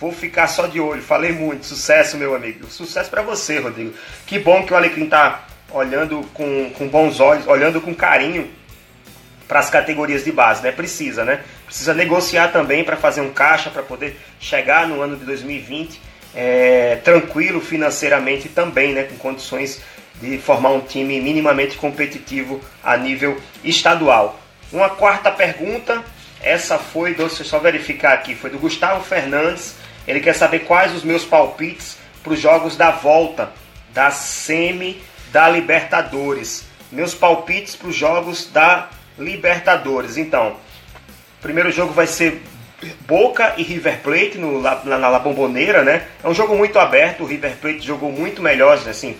Vou 0.00 0.12
ficar 0.12 0.46
só 0.46 0.66
de 0.66 0.78
olho, 0.78 1.02
falei 1.02 1.32
muito. 1.32 1.66
Sucesso, 1.66 2.16
meu 2.16 2.34
amigo. 2.34 2.66
Sucesso 2.66 3.10
para 3.10 3.22
você, 3.22 3.58
Rodrigo. 3.58 3.94
Que 4.26 4.38
bom 4.38 4.64
que 4.64 4.72
o 4.72 4.76
Alecrim 4.76 5.06
tá 5.06 5.46
olhando 5.70 6.22
com, 6.34 6.70
com 6.70 6.88
bons 6.88 7.18
olhos, 7.20 7.46
olhando 7.46 7.80
com 7.80 7.94
carinho 7.94 8.50
para 9.48 9.60
as 9.60 9.70
categorias 9.70 10.24
de 10.24 10.32
base, 10.32 10.62
né? 10.62 10.72
Precisa, 10.72 11.24
né? 11.24 11.40
Precisa 11.64 11.94
negociar 11.94 12.48
também 12.48 12.84
para 12.84 12.96
fazer 12.96 13.20
um 13.20 13.32
caixa 13.32 13.70
para 13.70 13.82
poder 13.82 14.18
chegar 14.38 14.86
no 14.86 15.00
ano 15.00 15.16
de 15.16 15.24
2020 15.24 16.00
é, 16.36 16.96
tranquilo 16.96 17.62
financeiramente 17.62 18.50
também, 18.50 18.92
né? 18.92 19.04
Com 19.04 19.16
condições 19.16 19.80
de 20.20 20.36
formar 20.38 20.70
um 20.70 20.80
time 20.80 21.18
minimamente 21.18 21.78
competitivo 21.78 22.60
a 22.84 22.96
nível 22.96 23.40
estadual. 23.64 24.38
Uma 24.70 24.90
quarta 24.90 25.30
pergunta, 25.30 26.04
essa 26.42 26.78
foi, 26.78 27.14
deixa 27.14 27.40
eu 27.42 27.46
só 27.46 27.58
verificar 27.58 28.12
aqui, 28.12 28.34
foi 28.34 28.50
do 28.50 28.58
Gustavo 28.58 29.02
Fernandes. 29.02 29.74
Ele 30.06 30.20
quer 30.20 30.34
saber 30.34 30.60
quais 30.60 30.94
os 30.94 31.02
meus 31.02 31.24
palpites 31.24 31.96
para 32.22 32.32
os 32.32 32.40
jogos 32.40 32.76
da 32.76 32.90
volta 32.90 33.52
da 33.92 34.10
semi 34.10 35.02
da 35.32 35.48
Libertadores. 35.48 36.64
meus 36.92 37.14
palpites 37.14 37.74
para 37.74 37.88
os 37.88 37.96
jogos 37.96 38.50
da 38.52 38.88
Libertadores. 39.18 40.16
Então, 40.16 40.56
o 41.38 41.42
primeiro 41.42 41.70
jogo 41.72 41.92
vai 41.92 42.06
ser 42.06 42.42
Boca 43.06 43.54
e 43.56 43.62
River 43.62 44.00
Plate 44.00 44.38
no, 44.38 44.60
na, 44.60 44.76
na 44.84 45.08
La 45.08 45.18
Bombonera, 45.18 45.82
né? 45.82 46.06
É 46.22 46.28
um 46.28 46.34
jogo 46.34 46.54
muito 46.54 46.78
aberto, 46.78 47.22
o 47.22 47.26
River 47.26 47.56
Plate 47.56 47.80
jogou 47.80 48.12
muito 48.12 48.42
melhor, 48.42 48.74
assim, 48.74 49.16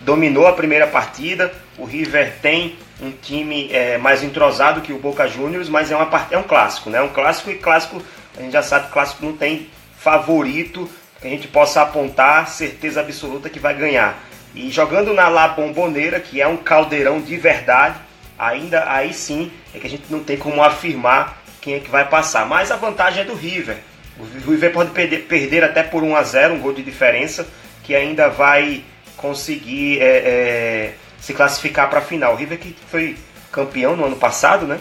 dominou 0.00 0.46
a 0.46 0.52
primeira 0.52 0.86
partida. 0.86 1.52
O 1.78 1.84
River 1.84 2.34
tem 2.42 2.76
um 3.00 3.12
time 3.12 3.70
é, 3.72 3.96
mais 3.96 4.22
entrosado 4.24 4.80
que 4.80 4.92
o 4.92 4.98
Boca 4.98 5.28
Juniors, 5.28 5.68
mas 5.68 5.90
é, 5.90 5.96
uma, 5.96 6.26
é 6.30 6.36
um 6.36 6.42
clássico, 6.42 6.90
né? 6.90 6.98
É 6.98 7.02
um 7.02 7.08
clássico 7.08 7.50
e 7.50 7.54
clássico, 7.54 8.02
a 8.36 8.42
gente 8.42 8.52
já 8.52 8.62
sabe 8.62 8.86
que 8.86 8.92
clássico 8.92 9.24
não 9.24 9.36
tem 9.36 9.68
favorito 9.98 10.88
que 11.20 11.26
a 11.26 11.30
gente 11.30 11.48
possa 11.48 11.82
apontar 11.82 12.48
certeza 12.48 13.00
absoluta 13.00 13.50
que 13.50 13.58
vai 13.58 13.74
ganhar. 13.74 14.22
E 14.54 14.70
jogando 14.70 15.12
na 15.12 15.28
La 15.28 15.48
Bombonera, 15.48 16.20
que 16.20 16.40
é 16.40 16.46
um 16.46 16.56
caldeirão 16.56 17.20
de 17.20 17.36
verdade, 17.36 17.96
ainda 18.38 18.90
aí 18.90 19.12
sim 19.12 19.50
é 19.74 19.78
que 19.78 19.86
a 19.86 19.90
gente 19.90 20.04
não 20.08 20.22
tem 20.22 20.36
como 20.36 20.62
afirmar 20.62 21.42
quem 21.60 21.74
é 21.74 21.80
que 21.80 21.90
vai 21.90 22.08
passar. 22.08 22.46
Mas 22.46 22.70
a 22.70 22.76
vantagem 22.76 23.22
é 23.22 23.24
do 23.24 23.34
River. 23.34 23.78
O 24.18 24.50
River 24.50 24.72
pode 24.72 24.90
perder, 24.90 25.26
perder 25.26 25.64
até 25.64 25.82
por 25.82 26.02
1 26.02 26.16
a 26.16 26.22
0 26.22 26.54
um 26.54 26.60
gol 26.60 26.72
de 26.72 26.82
diferença, 26.82 27.46
que 27.84 27.94
ainda 27.94 28.28
vai 28.28 28.82
conseguir 29.16 30.00
é, 30.00 30.04
é, 30.04 30.94
se 31.20 31.34
classificar 31.34 31.90
para 31.90 31.98
a 31.98 32.02
final. 32.02 32.34
O 32.34 32.36
River 32.36 32.58
que 32.58 32.74
foi 32.90 33.16
campeão 33.50 33.96
no 33.96 34.04
ano 34.04 34.16
passado, 34.16 34.66
né? 34.66 34.78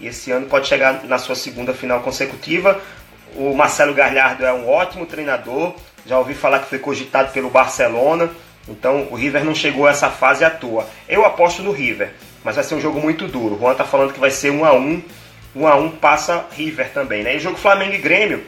E 0.00 0.06
esse 0.06 0.30
ano 0.30 0.46
pode 0.46 0.66
chegar 0.66 1.04
na 1.04 1.18
sua 1.18 1.34
segunda 1.34 1.72
final 1.72 2.00
consecutiva. 2.00 2.80
O 3.36 3.54
Marcelo 3.54 3.94
Galhardo 3.94 4.44
é 4.44 4.52
um 4.52 4.68
ótimo 4.68 5.06
treinador. 5.06 5.74
Já 6.06 6.18
ouvi 6.18 6.34
falar 6.34 6.60
que 6.60 6.68
foi 6.68 6.78
cogitado 6.78 7.32
pelo 7.32 7.50
Barcelona. 7.50 8.30
Então 8.68 9.08
o 9.10 9.14
River 9.14 9.44
não 9.44 9.54
chegou 9.54 9.86
a 9.86 9.90
essa 9.90 10.10
fase 10.10 10.44
à 10.44 10.50
toa. 10.50 10.86
Eu 11.08 11.24
aposto 11.24 11.62
no 11.62 11.72
River, 11.72 12.12
mas 12.42 12.56
vai 12.56 12.64
ser 12.64 12.74
um 12.74 12.80
jogo 12.80 13.00
muito 13.00 13.26
duro. 13.26 13.56
O 13.56 13.58
Juan 13.58 13.74
tá 13.74 13.84
falando 13.84 14.12
que 14.12 14.20
vai 14.20 14.30
ser 14.30 14.50
1 14.50 14.64
a 14.64 14.72
1 14.72 15.02
1 15.56 15.66
a 15.66 15.76
1 15.76 15.90
passa 15.92 16.46
River 16.52 16.90
também, 16.90 17.22
né? 17.22 17.34
E 17.34 17.36
o 17.36 17.40
jogo 17.40 17.56
Flamengo 17.56 17.94
e 17.94 17.98
Grêmio, 17.98 18.42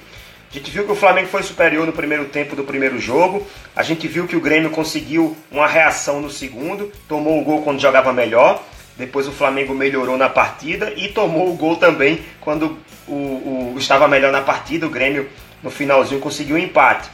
a 0.51 0.55
gente 0.55 0.71
viu 0.71 0.85
que 0.85 0.93
o 0.93 0.97
Flamengo 0.97 1.29
foi 1.29 1.43
superior 1.43 1.87
no 1.87 1.93
primeiro 1.93 2.25
tempo 2.27 2.57
do 2.57 2.65
primeiro 2.65 2.99
jogo. 2.99 3.47
A 3.75 3.83
gente 3.83 4.09
viu 4.09 4.27
que 4.27 4.37
o 4.37 4.41
Grêmio 4.41 4.71
conseguiu 4.71 5.37
uma 5.51 5.67
reação 5.67 6.21
no 6.21 6.31
segundo, 6.31 6.91
tomou 7.09 7.41
o 7.41 7.45
gol 7.45 7.63
quando 7.63 7.81
jogava 7.81 8.13
melhor. 8.13 8.63
Depois 8.97 9.27
o 9.29 9.33
Flamengo 9.33 9.75
melhorou 9.75 10.17
na 10.17 10.29
partida 10.29 10.93
e 10.97 11.09
tomou 11.09 11.51
o 11.51 11.57
gol 11.57 11.77
também 11.77 12.25
quando 12.41 12.79
o, 13.07 13.73
o 13.73 13.75
estava 13.77 14.09
melhor 14.09 14.33
na 14.33 14.41
partida. 14.41 14.87
O 14.87 14.91
Grêmio 14.91 15.29
no 15.63 15.71
finalzinho 15.71 16.21
conseguiu 16.21 16.57
um 16.57 16.59
empate. 16.59 17.11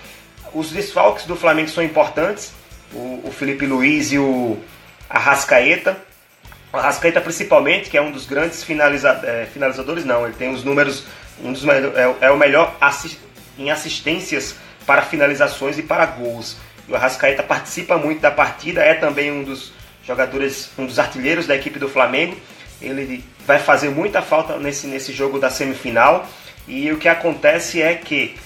Os 0.55 0.71
desfalques 0.71 1.27
do 1.27 1.35
Flamengo 1.35 1.69
são 1.69 1.83
importantes. 1.83 2.53
O, 2.93 3.23
o 3.25 3.33
Felipe 3.33 3.67
Luiz 3.67 4.13
e 4.13 4.19
o 4.19 4.59
Arrascaeta 5.09 5.97
o 6.73 6.79
Arrascaeta 6.79 7.21
principalmente, 7.21 7.91
que 7.91 7.99
é 7.99 8.03
um 8.03 8.11
dos 8.11 8.25
grandes 8.25 8.65
finaliza, 8.65 9.21
é, 9.25 9.47
finalizadores, 9.53 10.07
não, 10.07 10.25
ele 10.25 10.35
tem 10.35 10.49
os 10.49 10.65
números, 10.65 11.05
um 11.45 11.53
dos, 11.53 11.63
é, 11.69 12.15
é 12.23 12.31
o 12.31 12.39
melhor 12.39 12.75
assist, 12.81 13.19
em 13.59 13.71
assistências 13.71 14.57
para 14.87 15.03
finalizações 15.03 15.79
e 15.79 15.83
para 15.83 16.07
gols. 16.07 16.57
E 16.89 16.93
o 16.93 16.97
Arrascaeta 16.97 17.43
participa 17.43 17.99
muito 17.99 18.21
da 18.21 18.31
partida, 18.31 18.81
é 18.81 18.95
também 18.95 19.31
um 19.31 19.45
dos 19.45 19.71
jogadores, 20.05 20.71
um 20.79 20.87
dos 20.87 20.99
artilheiros 20.99 21.47
da 21.47 21.57
equipe 21.57 21.79
do 21.79 21.89
Flamengo. 21.89 22.37
Ele 22.81 23.25
vai 23.47 23.59
fazer 23.59 23.91
muita 23.91 24.23
falta 24.23 24.57
nesse, 24.59 24.87
nesse 24.87 25.13
jogo 25.13 25.39
da 25.39 25.51
semifinal. 25.51 26.27
E 26.67 26.91
o 26.93 26.99
que 26.99 27.09
acontece 27.09 27.81
é 27.81 27.95
que 27.95 28.37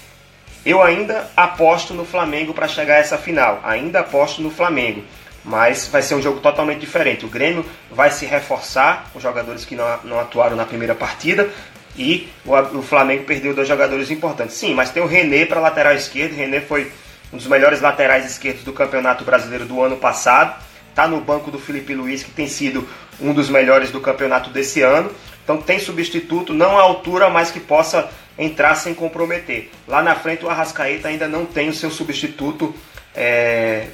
eu 0.64 0.82
ainda 0.82 1.30
aposto 1.36 1.94
no 1.94 2.04
Flamengo 2.04 2.52
para 2.52 2.68
chegar 2.68 2.94
a 2.94 2.98
essa 2.98 3.18
final. 3.18 3.60
Ainda 3.64 4.00
aposto 4.00 4.42
no 4.42 4.50
Flamengo 4.50 5.02
mas 5.46 5.86
vai 5.86 6.02
ser 6.02 6.16
um 6.16 6.20
jogo 6.20 6.40
totalmente 6.40 6.80
diferente. 6.80 7.24
O 7.24 7.28
Grêmio 7.28 7.64
vai 7.88 8.10
se 8.10 8.26
reforçar, 8.26 9.08
os 9.14 9.22
jogadores 9.22 9.64
que 9.64 9.76
não, 9.76 9.86
não 10.02 10.18
atuaram 10.18 10.56
na 10.56 10.64
primeira 10.64 10.94
partida, 10.94 11.48
e 11.96 12.28
o, 12.44 12.52
o, 12.78 12.82
Flamengo 12.82 13.24
perdeu 13.24 13.54
dois 13.54 13.68
jogadores 13.68 14.10
importantes. 14.10 14.56
Sim, 14.56 14.74
mas 14.74 14.90
tem 14.90 15.02
o 15.02 15.06
René 15.06 15.46
para 15.46 15.60
lateral 15.60 15.94
esquerdo. 15.94 16.34
René 16.34 16.60
foi 16.60 16.92
um 17.32 17.36
dos 17.36 17.46
melhores 17.46 17.80
laterais 17.80 18.26
esquerdos 18.26 18.64
do 18.64 18.72
Campeonato 18.72 19.24
Brasileiro 19.24 19.64
do 19.64 19.80
ano 19.80 19.96
passado. 19.96 20.60
Está 20.96 21.06
no 21.06 21.20
banco 21.20 21.50
do 21.50 21.58
Felipe 21.58 21.92
Luiz, 21.92 22.22
que 22.22 22.30
tem 22.30 22.48
sido 22.48 22.88
um 23.20 23.34
dos 23.34 23.50
melhores 23.50 23.90
do 23.90 24.00
campeonato 24.00 24.48
desse 24.48 24.80
ano. 24.80 25.10
Então 25.44 25.58
tem 25.58 25.78
substituto, 25.78 26.54
não 26.54 26.78
à 26.78 26.80
altura, 26.80 27.28
mas 27.28 27.50
que 27.50 27.60
possa 27.60 28.08
entrar 28.38 28.74
sem 28.76 28.94
comprometer. 28.94 29.70
Lá 29.86 30.02
na 30.02 30.14
frente 30.14 30.46
o 30.46 30.48
Arrascaeta 30.48 31.08
ainda 31.08 31.28
não 31.28 31.44
tem 31.44 31.68
o 31.68 31.74
seu 31.74 31.90
substituto 31.90 32.74
é, 33.14 33.88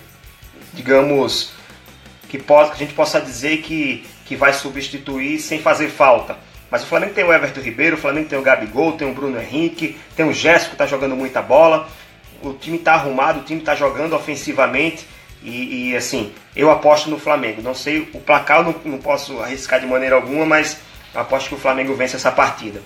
digamos, 0.72 1.50
que, 2.28 2.38
pode, 2.38 2.70
que 2.70 2.76
a 2.76 2.78
gente 2.78 2.94
possa 2.94 3.20
dizer 3.20 3.62
que, 3.62 4.06
que 4.24 4.36
vai 4.36 4.52
substituir 4.52 5.40
sem 5.40 5.60
fazer 5.60 5.88
falta. 5.88 6.36
Mas 6.70 6.84
o 6.84 6.86
Flamengo 6.86 7.14
tem 7.14 7.24
o 7.24 7.32
Everton 7.32 7.62
Ribeiro, 7.62 7.96
o 7.96 7.98
Flamengo 7.98 8.28
tem 8.28 8.38
o 8.38 8.42
Gabigol, 8.42 8.92
tem 8.92 9.10
o 9.10 9.12
Bruno 9.12 9.40
Henrique, 9.40 9.98
tem 10.14 10.24
o 10.24 10.32
Jéssico 10.32 10.70
que 10.70 10.74
está 10.76 10.86
jogando 10.86 11.16
muita 11.16 11.42
bola. 11.42 11.88
O 12.40 12.52
time 12.52 12.76
está 12.76 12.94
arrumado, 12.94 13.40
o 13.40 13.42
time 13.42 13.58
está 13.58 13.74
jogando 13.74 14.14
ofensivamente. 14.14 15.04
E, 15.42 15.90
e, 15.90 15.96
assim, 15.96 16.32
eu 16.54 16.70
aposto 16.70 17.10
no 17.10 17.18
Flamengo. 17.18 17.60
Não 17.62 17.74
sei 17.74 18.00
o 18.12 18.20
placar, 18.20 18.58
eu 18.58 18.64
não, 18.64 18.74
não 18.84 18.98
posso 18.98 19.40
arriscar 19.40 19.80
de 19.80 19.86
maneira 19.86 20.16
alguma, 20.16 20.46
mas 20.46 20.78
aposto 21.14 21.48
que 21.48 21.54
o 21.54 21.58
Flamengo 21.58 21.94
vence 21.94 22.16
essa 22.16 22.30
partida. 22.30 22.80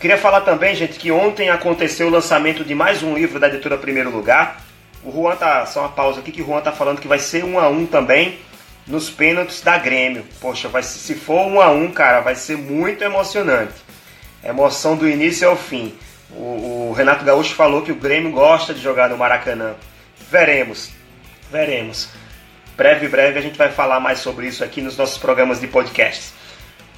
Queria 0.00 0.18
falar 0.18 0.40
também, 0.40 0.74
gente, 0.74 0.98
que 0.98 1.12
ontem 1.12 1.48
aconteceu 1.48 2.08
o 2.08 2.10
lançamento 2.10 2.64
de 2.64 2.74
mais 2.74 3.02
um 3.02 3.14
livro 3.14 3.38
da 3.38 3.46
editora 3.46 3.76
Primeiro 3.76 4.10
Lugar. 4.10 4.60
O 5.04 5.12
Juan 5.12 5.36
tá. 5.36 5.64
Só 5.66 5.80
uma 5.80 5.90
pausa 5.90 6.20
aqui 6.20 6.32
que 6.32 6.42
o 6.42 6.46
Juan 6.46 6.60
tá 6.60 6.72
falando 6.72 7.00
que 7.00 7.06
vai 7.06 7.18
ser 7.18 7.44
um 7.44 7.58
a 7.58 7.68
um 7.68 7.86
também 7.86 8.38
nos 8.86 9.10
pênaltis 9.10 9.60
da 9.60 9.78
Grêmio. 9.78 10.24
Poxa, 10.40 10.68
vai, 10.68 10.82
se 10.82 11.14
for 11.14 11.46
um 11.46 11.60
a 11.60 11.70
um, 11.70 11.90
cara, 11.90 12.20
vai 12.20 12.34
ser 12.34 12.56
muito 12.56 13.04
emocionante. 13.04 13.74
Emoção 14.42 14.96
do 14.96 15.08
início 15.08 15.48
ao 15.48 15.56
fim. 15.56 15.94
O, 16.30 16.88
o 16.88 16.94
Renato 16.96 17.24
Gaúcho 17.24 17.54
falou 17.54 17.82
que 17.82 17.92
o 17.92 17.96
Grêmio 17.96 18.32
gosta 18.32 18.74
de 18.74 18.80
jogar 18.80 19.08
no 19.08 19.16
Maracanã. 19.16 19.74
Veremos, 20.30 20.90
veremos. 21.52 22.08
Breve, 22.76 23.06
breve 23.06 23.38
a 23.38 23.42
gente 23.42 23.58
vai 23.58 23.70
falar 23.70 24.00
mais 24.00 24.18
sobre 24.18 24.48
isso 24.48 24.64
aqui 24.64 24.80
nos 24.80 24.96
nossos 24.96 25.18
programas 25.18 25.60
de 25.60 25.68
podcasts. 25.68 26.32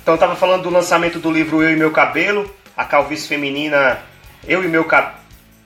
Então, 0.01 0.15
eu 0.15 0.19
tava 0.19 0.37
falando 0.37 0.63
do 0.63 0.71
lançamento 0.71 1.19
do 1.19 1.31
livro 1.31 1.63
Eu 1.63 1.73
e 1.73 1.77
Meu 1.77 1.91
Cabelo, 1.91 2.55
a 2.77 2.85
calvície 2.85 3.29
feminina 3.29 3.99
Eu 4.47 4.65
e 4.65 4.69
Meu 4.69 4.85
Cabelo. 4.85 5.17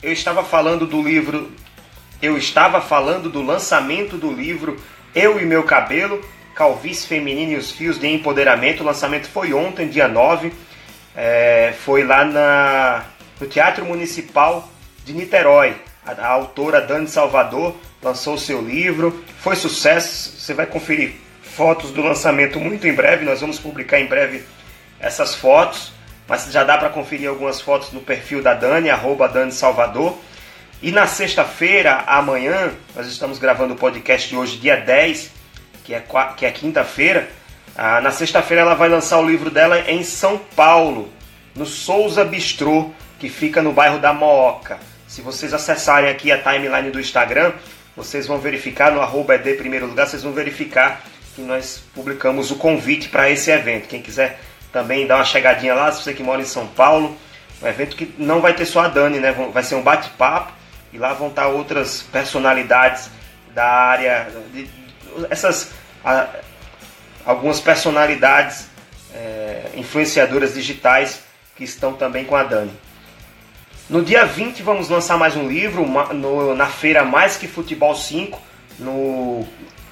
Eu 0.03 0.13
estava 0.13 0.43
falando 0.43 0.87
do 0.87 1.03
livro 1.03 1.53
eu 2.21 2.37
estava 2.37 2.81
falando 2.81 3.31
do 3.31 3.41
lançamento 3.43 4.17
do 4.17 4.33
livro 4.33 4.77
Eu 5.15 5.41
e 5.41 5.47
Meu 5.47 5.63
Cabelo, 5.63 6.21
Calvície 6.53 7.07
Feminina 7.07 7.53
e 7.53 7.57
os 7.57 7.71
Fios 7.71 7.97
de 7.97 8.09
Empoderamento. 8.09 8.81
O 8.81 8.85
lançamento 8.87 9.29
foi 9.29 9.53
ontem, 9.53 9.87
dia 9.87 10.09
9. 10.09 10.53
É, 11.15 11.73
foi 11.85 12.03
lá 12.03 12.25
na, 12.25 13.05
no 13.41 13.47
Teatro 13.47 13.85
Municipal 13.85 14.69
de 15.05 15.13
Niterói. 15.13 15.77
A, 16.17 16.27
autora 16.29 16.81
Dani 16.81 17.07
Salvador 17.07 17.75
lançou 18.03 18.39
seu 18.39 18.63
livro. 18.63 19.23
Foi 19.41 19.57
sucesso. 19.57 20.39
Você 20.39 20.55
vai 20.55 20.67
conferir 20.67 21.15
fotos 21.43 21.91
do 21.91 22.01
lançamento 22.03 22.59
muito 22.59 22.87
em 22.87 22.95
breve. 22.95 23.25
Nós 23.25 23.41
vamos 23.41 23.59
publicar 23.59 24.01
em 24.01 24.07
breve 24.07 24.45
essas 24.99 25.35
fotos. 25.35 25.93
Mas 26.27 26.51
já 26.51 26.65
dá 26.65 26.79
para 26.79 26.91
conferir 26.91 27.29
algumas 27.29 27.61
fotos 27.61 27.93
no 27.93 28.01
perfil 28.01 28.43
da 28.43 28.55
Dani, 28.55 28.91
arroba 28.91 29.29
Dani 29.29 29.53
Salvador. 29.53 30.17
E 30.81 30.93
na 30.93 31.07
sexta-feira, 31.07 32.05
amanhã, 32.07 32.71
nós 32.95 33.07
estamos 33.07 33.39
gravando 33.39 33.75
o 33.75 33.77
podcast 33.77 34.29
de 34.29 34.37
hoje, 34.37 34.59
dia 34.59 34.77
10, 34.77 35.31
que 35.85 35.95
é, 35.95 36.05
que 36.37 36.47
é 36.47 36.51
quinta-feira. 36.51 37.29
Ah, 37.77 38.01
na 38.01 38.11
sexta-feira 38.11 38.63
ela 38.63 38.75
vai 38.75 38.89
lançar 38.89 39.19
o 39.19 39.29
livro 39.29 39.51
dela 39.51 39.81
em 39.91 40.03
São 40.03 40.39
Paulo, 40.55 41.11
no 41.55 41.67
Souza 41.67 42.25
Bistrô, 42.25 42.91
que 43.19 43.29
fica 43.29 43.63
no 43.63 43.73
bairro 43.73 43.99
da 43.99 44.13
Mooca. 44.13 44.79
Se 45.09 45.23
vocês 45.23 45.55
acessarem 45.55 46.11
aqui 46.11 46.31
a 46.31 46.37
timeline 46.37 46.91
do 46.91 47.01
Instagram, 47.01 47.53
vocês 47.97 48.27
vão 48.27 48.39
verificar 48.39 48.93
no 48.93 49.01
arroba 49.01 49.35
ED 49.35 49.55
primeiro 49.55 49.87
lugar, 49.87 50.07
vocês 50.07 50.23
vão 50.23 50.33
verificar 50.33 51.01
que 51.35 51.41
nós 51.41 51.83
publicamos 51.95 52.51
o 52.51 52.57
convite 52.57 53.09
para 53.09 53.31
esse 53.31 53.51
evento. 53.51 53.89
Quem 53.89 54.03
quiser 54.03 54.39
também 54.71 55.07
dar 55.07 55.17
uma 55.17 55.25
chegadinha 55.25 55.75
lá, 55.75 55.91
se 55.91 56.03
você 56.03 56.13
que 56.13 56.23
mora 56.23 56.43
em 56.43 56.45
São 56.45 56.67
Paulo, 56.67 57.17
um 57.63 57.67
evento 57.67 57.97
que 57.97 58.15
não 58.19 58.43
vai 58.43 58.53
ter 58.53 58.67
só 58.67 58.81
a 58.81 58.89
Dani, 58.89 59.19
né? 59.19 59.33
Vai 59.53 59.63
ser 59.63 59.77
um 59.77 59.83
bate-papo 59.83 60.53
e 60.93 60.99
lá 60.99 61.15
vão 61.15 61.29
estar 61.29 61.49
outras 61.49 62.03
personalidades 62.03 63.11
da 63.55 63.67
área, 63.67 64.29
de, 64.53 64.69
essas 65.31 65.71
a, 66.05 66.29
algumas 67.25 67.61
personalidades 67.61 68.69
é, 69.15 69.71
influenciadoras 69.75 70.53
digitais 70.53 71.23
que 71.57 71.65
estão 71.65 71.95
também 71.95 72.27
com 72.27 72.37
a 72.37 72.43
Dani. 72.43 72.88
No 73.89 74.03
dia 74.03 74.27
20 74.27 74.63
vamos 74.63 74.91
lançar 74.91 75.17
mais 75.17 75.35
um 75.35 75.49
livro 75.49 75.83
no, 76.13 76.55
na 76.55 76.67
feira 76.67 77.07
Mais 77.07 77.39
Que 77.39 77.49
Futebol 77.49 77.95
5, 77.95 78.39
no, 78.79 79.47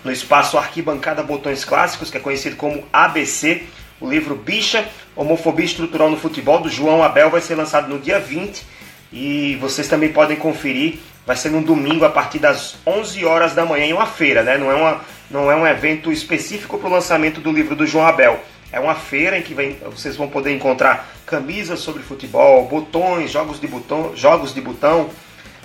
no 0.05 0.13
espaço 0.13 0.59
Arquibancada 0.59 1.23
Botões 1.23 1.65
Clássicos, 1.65 2.11
que 2.11 2.19
é 2.19 2.21
conhecido 2.21 2.57
como 2.57 2.85
ABC. 2.93 3.63
O 3.99 4.07
livro 4.07 4.35
Bicha, 4.35 4.87
Homofobia 5.17 5.65
Estrutural 5.65 6.11
no 6.11 6.19
Futebol, 6.19 6.61
do 6.61 6.69
João 6.69 7.03
Abel, 7.03 7.31
vai 7.31 7.41
ser 7.41 7.55
lançado 7.55 7.89
no 7.89 7.99
dia 7.99 8.21
20 8.21 8.67
e 9.11 9.57
vocês 9.63 9.89
também 9.89 10.13
podem 10.13 10.37
conferir. 10.37 10.99
Vai 11.25 11.37
ser 11.37 11.49
no 11.49 11.63
domingo 11.63 12.05
a 12.05 12.11
partir 12.11 12.39
das 12.39 12.77
11 12.87 13.25
horas 13.25 13.55
da 13.55 13.65
manhã 13.65 13.87
em 13.87 13.95
uma 13.95 14.05
feira, 14.05 14.43
né? 14.43 14.59
Não 14.59 14.71
é 14.71 14.75
uma, 14.75 15.01
não 15.31 15.51
é 15.51 15.57
um 15.57 15.67
evento 15.67 16.13
específico 16.13 16.77
para 16.77 16.91
o 16.91 16.93
lançamento 16.93 17.41
do 17.41 17.51
livro 17.51 17.75
do 17.75 17.87
João 17.87 18.07
Abel. 18.07 18.45
É 18.77 18.79
uma 18.79 18.95
feira 18.95 19.39
em 19.39 19.43
que 19.43 19.55
vem, 19.55 19.79
vocês 19.87 20.17
vão 20.17 20.29
poder 20.29 20.55
encontrar 20.55 21.09
camisas 21.25 21.81
sobre 21.81 22.03
futebol, 22.03 22.67
botões, 22.67 23.31
jogos 23.31 23.59
de 23.59 23.67
botão, 23.67 24.15
jogos 24.15 24.53
de 24.53 24.61
botão. 24.61 25.09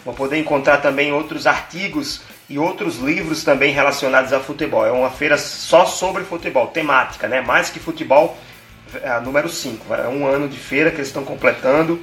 Vão 0.06 0.14
poder 0.14 0.38
encontrar 0.38 0.78
também 0.78 1.12
outros 1.12 1.46
artigos 1.46 2.22
e 2.48 2.58
outros 2.58 3.00
livros 3.00 3.44
também 3.44 3.74
relacionados 3.74 4.32
a 4.32 4.40
futebol. 4.40 4.86
É 4.86 4.94
uma 4.94 5.10
feira 5.10 5.38
só 5.38 5.86
sobre 5.86 6.24
futebol, 6.24 6.68
temática, 6.68 7.28
né? 7.28 7.42
Mais 7.42 7.70
que 7.70 7.82
futebol, 7.82 8.38
é 9.04 9.20
número 9.20 9.50
5. 9.50 9.94
É 9.94 10.08
um 10.08 10.26
ano 10.26 10.48
de 10.48 10.58
feira 10.58 10.90
que 10.90 10.96
eles 10.96 11.10
estão 11.10 11.26
completando 11.26 12.00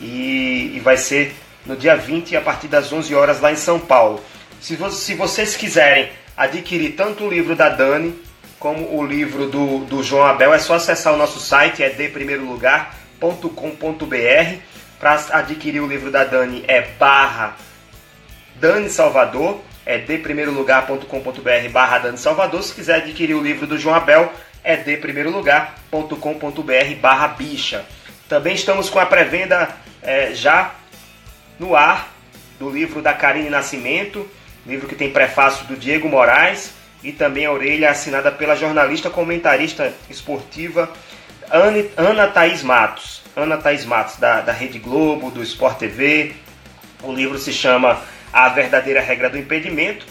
e, 0.00 0.72
e 0.74 0.80
vai 0.80 0.96
ser 0.96 1.32
no 1.64 1.76
dia 1.76 1.94
20 1.94 2.34
a 2.36 2.40
partir 2.40 2.66
das 2.66 2.92
11 2.92 3.14
horas 3.14 3.40
lá 3.40 3.52
em 3.52 3.56
São 3.56 3.78
Paulo. 3.78 4.20
Se, 4.60 4.76
se 4.90 5.14
vocês 5.14 5.56
quiserem 5.56 6.10
adquirir 6.36 6.96
tanto 6.96 7.22
o 7.22 7.30
livro 7.30 7.54
da 7.54 7.68
Dani 7.68 8.29
como 8.60 8.94
o 8.94 9.04
livro 9.04 9.48
do, 9.48 9.80
do 9.86 10.04
João 10.04 10.26
Abel, 10.26 10.52
é 10.52 10.58
só 10.58 10.74
acessar 10.74 11.14
o 11.14 11.16
nosso 11.16 11.40
site, 11.40 11.82
é 11.82 11.88
deprimeirolugar.com.br. 11.88 14.58
Para 15.00 15.14
adquirir 15.30 15.80
o 15.80 15.86
livro 15.86 16.10
da 16.10 16.24
Dani 16.24 16.62
é 16.68 16.82
barra 16.82 17.56
Dani 18.56 18.90
Salvador, 18.90 19.62
é 19.86 19.96
deprimeirolugar.com.br 19.96 21.70
barra 21.72 22.00
Dani 22.00 22.18
Salvador. 22.18 22.62
Se 22.62 22.74
quiser 22.74 22.96
adquirir 22.96 23.32
o 23.32 23.42
livro 23.42 23.66
do 23.66 23.78
João 23.78 23.94
Abel, 23.94 24.30
é 24.62 24.76
deprimeirolugar.com.br 24.76 26.94
barra 27.00 27.28
bicha. 27.28 27.86
Também 28.28 28.54
estamos 28.54 28.90
com 28.90 29.00
a 29.00 29.06
pré-venda 29.06 29.70
é, 30.02 30.34
já 30.34 30.74
no 31.58 31.74
ar 31.74 32.12
do 32.58 32.68
livro 32.68 33.00
da 33.00 33.14
Karine 33.14 33.48
Nascimento, 33.48 34.28
livro 34.66 34.86
que 34.86 34.94
tem 34.94 35.10
prefácio 35.10 35.66
do 35.66 35.76
Diego 35.76 36.10
Moraes 36.10 36.78
e 37.02 37.12
também 37.12 37.46
a 37.46 37.52
orelha 37.52 37.90
assinada 37.90 38.30
pela 38.30 38.54
jornalista 38.54 39.08
comentarista 39.08 39.92
esportiva 40.08 40.90
Ana 41.96 42.28
Thaís 42.28 42.62
Matos. 42.62 43.22
Ana 43.34 43.56
Thaís 43.56 43.84
Matos, 43.84 44.16
da, 44.16 44.40
da 44.40 44.52
Rede 44.52 44.78
Globo, 44.78 45.30
do 45.30 45.42
Sport 45.42 45.78
TV. 45.78 46.32
O 47.02 47.12
livro 47.12 47.38
se 47.38 47.52
chama 47.52 48.00
A 48.32 48.48
Verdadeira 48.48 49.00
Regra 49.00 49.28
do 49.28 49.38
Impedimento, 49.38 50.06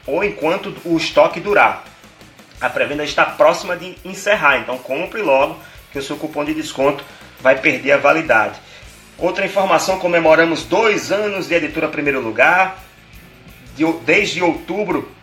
ou 0.07 0.23
enquanto 0.23 0.77
o 0.85 0.97
estoque 0.97 1.41
durar. 1.41 1.85
A 2.61 2.69
pré-venda 2.69 3.03
está 3.05 3.25
próxima 3.25 3.77
de 3.77 3.97
encerrar, 4.05 4.59
então 4.59 4.79
compre 4.79 5.23
logo 5.23 5.59
que 5.91 5.99
o 5.99 6.03
seu 6.03 6.17
cupom 6.17 6.45
de 6.45 6.55
desconto 6.55 7.05
vai 7.41 7.59
perder 7.59 7.93
a 7.93 7.99
validade. 7.99 8.61
Outra 9.17 9.47
informação, 9.47 9.99
comemoramos 9.99 10.65
dois 10.65 11.13
anos 11.13 11.49
de 11.49 11.55
editora 11.55 11.89
Primeiro 11.89 12.21
Lugar. 12.21 12.83
Desde 14.05 14.43
outubro 14.43 15.14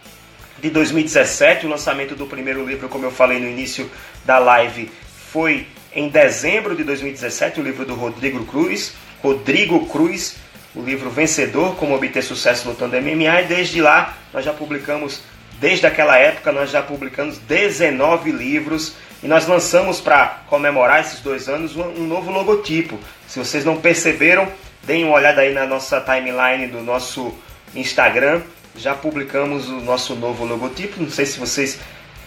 de 0.62 0.70
2017. 0.70 1.66
O 1.66 1.70
lançamento 1.70 2.16
do 2.16 2.28
primeiro 2.28 2.66
livro, 2.66 2.88
como 2.88 3.06
eu 3.06 3.12
falei 3.12 3.40
no 3.40 3.50
início 3.50 3.90
da 4.24 4.38
live, 4.38 4.90
foi 5.32 5.68
em 5.94 6.08
dezembro 6.08 6.76
de 6.76 6.84
2017, 6.84 7.60
o 7.60 7.64
livro 7.64 7.86
do 7.86 7.96
Rodrigo 7.96 8.46
Cruz. 8.46 8.94
Rodrigo 9.22 9.86
Cruz, 9.88 10.38
o 10.74 10.82
livro 10.82 11.10
Vencedor, 11.10 11.76
como 11.76 11.96
obter 11.96 12.24
sucesso 12.24 12.70
lutando 12.70 12.96
MMA, 13.00 13.42
e 13.42 13.46
desde 13.46 13.82
lá 13.82 14.18
nós 14.34 14.46
já 14.46 14.54
publicamos, 14.54 15.22
desde 15.60 15.86
aquela 15.86 16.18
época, 16.18 16.52
nós 16.52 16.72
já 16.72 16.82
publicamos 16.82 17.38
19 17.40 18.32
livros 18.32 18.96
e 19.22 19.28
nós 19.28 19.46
lançamos 19.48 20.00
para 20.00 20.42
comemorar 20.48 21.02
esses 21.02 21.20
dois 21.20 21.48
anos 21.48 21.76
um, 21.76 22.08
novo 22.08 22.32
logotipo. 22.32 23.00
Se 23.28 23.38
vocês 23.38 23.64
não 23.64 23.78
perceberam, 23.78 24.48
deem 24.84 25.04
uma 25.04 25.16
olhada 25.16 25.42
aí 25.42 25.54
na 25.54 25.66
nossa 25.68 26.02
timeline 26.02 26.68
do 26.68 26.82
nosso 26.82 27.32
Instagram 27.76 28.42
já 28.76 28.96
publicamos 28.96 29.70
o 29.70 29.82
nosso 29.82 30.16
novo 30.16 30.46
logotipo. 30.46 31.02
Não 31.02 31.10
sei 31.10 31.26
se 31.26 31.40
vocês, 31.40 31.80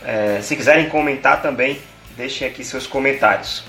é, 0.05 0.41
se 0.43 0.55
quiserem 0.57 0.89
comentar 0.89 1.43
também, 1.43 1.81
deixem 2.17 2.47
aqui 2.47 2.65
seus 2.65 2.87
comentários. 2.87 3.65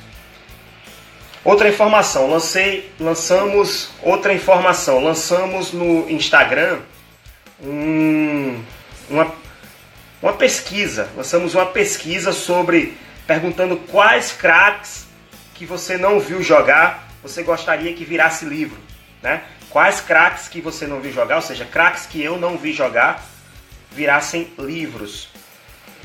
Outra 1.44 1.70
informação, 1.70 2.28
lancei, 2.28 2.92
lançamos 3.00 3.92
outra 4.02 4.34
informação, 4.34 5.04
lançamos 5.04 5.72
no 5.72 6.10
Instagram 6.10 6.80
um, 7.64 8.64
uma, 9.08 9.32
uma 10.22 10.34
pesquisa, 10.34 11.08
lançamos 11.16 11.54
uma 11.54 11.68
pesquisa 11.68 12.34
sobre 12.34 12.98
perguntando 13.28 13.78
quais 13.78 14.32
craques 14.32 15.06
que 15.54 15.66
você 15.66 15.98
não 15.98 16.20
viu 16.20 16.42
jogar, 16.42 17.08
você 17.22 17.44
gostaria 17.44 17.94
que 17.94 18.04
virasse 18.04 18.46
livro, 18.46 18.78
né? 19.22 19.44
Quais 19.76 20.00
craques 20.00 20.48
que 20.48 20.62
você 20.62 20.88
não 20.88 21.02
viu 21.02 21.12
jogar, 21.12 21.36
ou 21.36 21.42
seja, 21.42 21.66
craques 21.66 22.06
que 22.06 22.24
eu 22.24 22.38
não 22.38 22.58
vi 22.58 22.72
jogar, 22.72 23.22
virassem 23.92 24.48
livros. 24.58 25.28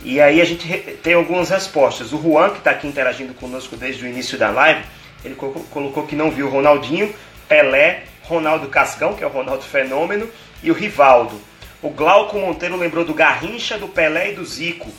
E 0.02 0.20
aí 0.20 0.40
a 0.40 0.44
gente 0.44 0.66
tem 1.04 1.14
algumas 1.14 1.50
respostas. 1.50 2.12
O 2.12 2.20
Juan, 2.20 2.50
que 2.50 2.58
está 2.58 2.72
aqui 2.72 2.88
interagindo 2.88 3.32
conosco 3.32 3.76
desde 3.76 4.04
o 4.04 4.08
início 4.08 4.36
da 4.36 4.50
live, 4.50 4.82
ele 5.24 5.36
colocou 5.36 6.04
que 6.04 6.16
não 6.16 6.32
viu 6.32 6.48
Ronaldinho, 6.48 7.14
Pelé, 7.48 8.06
Ronaldo 8.24 8.66
Cascão, 8.66 9.14
que 9.14 9.22
é 9.22 9.26
o 9.28 9.30
Ronaldo 9.30 9.62
Fenômeno, 9.62 10.28
e 10.64 10.70
o 10.72 10.74
Rivaldo. 10.74 11.40
O 11.80 11.90
Glauco 11.90 12.40
Monteiro 12.40 12.76
lembrou 12.76 13.04
do 13.04 13.14
Garrincha, 13.14 13.78
do 13.78 13.86
Pelé 13.86 14.32
e 14.32 14.34
do 14.34 14.44
Zico. 14.44 14.90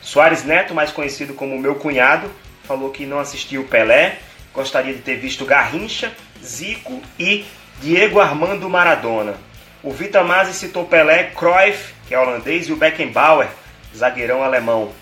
Soares 0.00 0.44
Neto, 0.44 0.74
mais 0.74 0.90
conhecido 0.90 1.34
como 1.34 1.58
meu 1.58 1.74
cunhado, 1.74 2.30
falou 2.64 2.88
que 2.88 3.04
não 3.04 3.18
assistiu 3.18 3.60
o 3.60 3.68
Pelé, 3.68 4.18
gostaria 4.54 4.94
de 4.94 5.02
ter 5.02 5.16
visto 5.16 5.44
Garrincha, 5.44 6.10
Zico 6.42 7.02
e 7.18 7.44
Diego 7.80 8.20
Armando 8.20 8.68
Maradona. 8.68 9.34
O 9.82 9.90
Vitamazzi 9.90 10.54
citou 10.54 10.84
Pelé, 10.84 11.32
Cruyff, 11.34 11.92
que 12.06 12.14
é 12.14 12.18
holandês, 12.18 12.68
e 12.68 12.72
o 12.72 12.76
Beckenbauer, 12.76 13.48
zagueirão 13.96 14.42
alemão. 14.42 14.92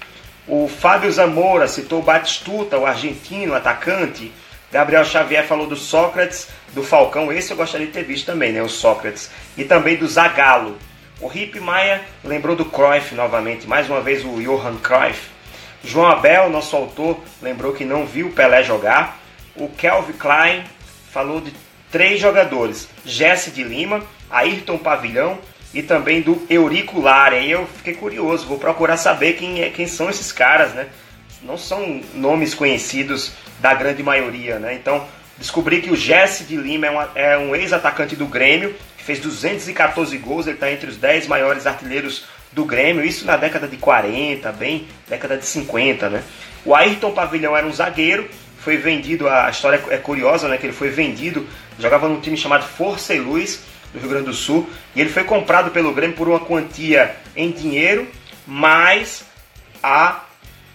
O 0.48 0.66
Fábio 0.66 1.12
Zamora 1.12 1.68
citou 1.68 2.02
Batistuta, 2.02 2.78
o 2.78 2.86
argentino, 2.86 3.54
atacante. 3.54 4.32
Gabriel 4.72 5.04
Xavier 5.04 5.46
falou 5.46 5.66
do 5.66 5.76
Sócrates, 5.76 6.48
do 6.72 6.82
Falcão, 6.82 7.30
esse 7.32 7.50
eu 7.50 7.56
gostaria 7.56 7.86
de 7.86 7.92
ter 7.92 8.04
visto 8.04 8.26
também, 8.26 8.52
né, 8.52 8.62
o 8.62 8.68
Sócrates. 8.68 9.30
E 9.56 9.64
também 9.64 9.96
do 9.96 10.08
Zagallo. 10.08 10.78
O 11.20 11.30
Hip 11.30 11.60
Maia 11.60 12.00
lembrou 12.24 12.56
do 12.56 12.64
Cruyff 12.64 13.14
novamente, 13.14 13.66
mais 13.66 13.90
uma 13.90 14.00
vez 14.00 14.24
o 14.24 14.40
Johan 14.40 14.76
Cruyff. 14.78 15.28
João 15.84 16.06
Abel, 16.06 16.48
nosso 16.48 16.74
autor, 16.76 17.20
lembrou 17.42 17.74
que 17.74 17.84
não 17.84 18.06
viu 18.06 18.30
Pelé 18.30 18.62
jogar. 18.62 19.18
O 19.54 19.68
Kelvin 19.68 20.12
Klein 20.14 20.64
falou 21.12 21.40
de 21.40 21.52
três 21.90 22.20
jogadores: 22.20 22.88
Jesse 23.04 23.50
de 23.50 23.62
Lima, 23.62 24.02
Ayrton 24.30 24.78
Pavilhão 24.78 25.38
e 25.72 25.82
também 25.82 26.20
do 26.20 26.44
Eurico 26.48 27.00
Lara. 27.00 27.38
E 27.38 27.50
eu 27.50 27.66
fiquei 27.76 27.94
curioso, 27.94 28.46
vou 28.46 28.58
procurar 28.58 28.96
saber 28.96 29.34
quem, 29.34 29.62
é, 29.62 29.70
quem 29.70 29.86
são 29.86 30.10
esses 30.10 30.32
caras, 30.32 30.72
né? 30.72 30.86
Não 31.42 31.56
são 31.56 32.00
nomes 32.14 32.54
conhecidos 32.54 33.32
da 33.60 33.72
grande 33.74 34.02
maioria, 34.02 34.58
né? 34.58 34.74
Então 34.74 35.06
descobri 35.38 35.80
que 35.80 35.90
o 35.90 35.96
Jesse 35.96 36.44
de 36.44 36.56
Lima 36.56 36.86
é, 36.86 36.90
uma, 36.90 37.10
é 37.14 37.38
um 37.38 37.56
ex-atacante 37.56 38.14
do 38.14 38.26
Grêmio, 38.26 38.74
que 38.98 39.02
fez 39.02 39.20
214 39.20 40.16
gols, 40.18 40.46
ele 40.46 40.56
está 40.56 40.70
entre 40.70 40.90
os 40.90 40.98
10 40.98 41.26
maiores 41.26 41.66
artilheiros 41.66 42.26
do 42.52 42.64
Grêmio, 42.64 43.04
isso 43.04 43.24
na 43.24 43.36
década 43.36 43.66
de 43.66 43.76
40, 43.76 44.52
bem 44.52 44.86
década 45.08 45.38
de 45.38 45.46
50, 45.46 46.10
né? 46.10 46.22
O 46.64 46.74
Ayrton 46.74 47.12
Pavilhão 47.12 47.56
era 47.56 47.66
um 47.66 47.72
zagueiro, 47.72 48.28
foi 48.60 48.76
vendido, 48.76 49.28
a 49.28 49.50
história 49.50 49.82
é 49.90 49.96
curiosa, 49.96 50.48
né? 50.48 50.56
Que 50.56 50.66
ele 50.66 50.72
foi 50.72 50.90
vendido 50.90 51.46
jogava 51.80 52.08
num 52.08 52.20
time 52.20 52.36
chamado 52.36 52.64
Força 52.64 53.14
e 53.14 53.18
Luz, 53.18 53.62
do 53.92 53.98
Rio 53.98 54.08
Grande 54.08 54.26
do 54.26 54.34
Sul, 54.34 54.68
e 54.94 55.00
ele 55.00 55.10
foi 55.10 55.24
comprado 55.24 55.70
pelo 55.70 55.92
Grêmio 55.92 56.16
por 56.16 56.28
uma 56.28 56.38
quantia 56.38 57.16
em 57.34 57.50
dinheiro, 57.50 58.06
mais 58.46 59.24
a, 59.82 60.24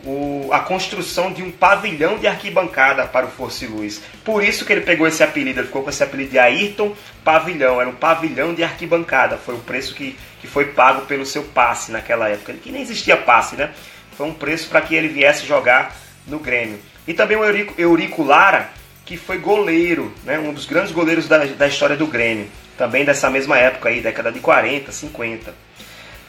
o, 0.04 0.50
a 0.52 0.60
construção 0.60 1.32
de 1.32 1.42
um 1.42 1.52
pavilhão 1.52 2.18
de 2.18 2.28
arquibancada 2.28 3.06
para 3.06 3.26
o 3.26 3.30
Força 3.30 3.64
e 3.64 3.68
Luz. 3.68 4.02
Por 4.24 4.44
isso 4.44 4.66
que 4.66 4.74
ele 4.74 4.82
pegou 4.82 5.08
esse 5.08 5.24
apelido, 5.24 5.60
ele 5.60 5.68
ficou 5.68 5.84
com 5.84 5.90
esse 5.90 6.04
apelido 6.04 6.32
de 6.32 6.40
Ayrton 6.40 6.94
Pavilhão, 7.24 7.80
era 7.80 7.90
um 7.90 7.96
pavilhão 7.96 8.54
de 8.54 8.64
arquibancada, 8.64 9.38
foi 9.38 9.56
o 9.56 9.60
preço 9.60 9.96
que, 9.96 10.18
que 10.42 10.48
foi 10.48 10.66
pago 10.66 11.06
pelo 11.06 11.26
seu 11.26 11.44
passe 11.44 11.92
naquela 11.92 12.28
época, 12.28 12.54
que 12.54 12.72
nem 12.72 12.82
existia 12.82 13.16
passe, 13.16 13.56
né? 13.56 13.72
Foi 14.18 14.26
um 14.28 14.34
preço 14.34 14.70
para 14.70 14.82
que 14.82 14.96
ele 14.96 15.08
viesse 15.08 15.46
jogar 15.46 15.96
no 16.28 16.40
Grêmio. 16.40 16.80
E 17.08 17.14
também 17.14 17.38
o 17.38 17.44
Eurico, 17.44 17.74
Eurico 17.78 18.24
Lara, 18.24 18.70
que 19.06 19.18
foi 19.18 19.38
goleiro, 19.38 20.14
né, 20.24 20.40
um 20.40 20.54
dos 20.54 20.66
grandes 20.66 20.92
goleiros 20.92 21.28
da, 21.28 21.46
da 21.46 21.68
história 21.68 21.96
do 21.96 22.08
Grêmio, 22.08 22.48
também 22.78 23.06
dessa 23.06 23.30
mesma 23.30 23.58
época 23.58 23.90
aí, 23.90 24.02
década 24.02 24.32
de 24.32 24.40
40, 24.40 24.92
50. 24.92 25.54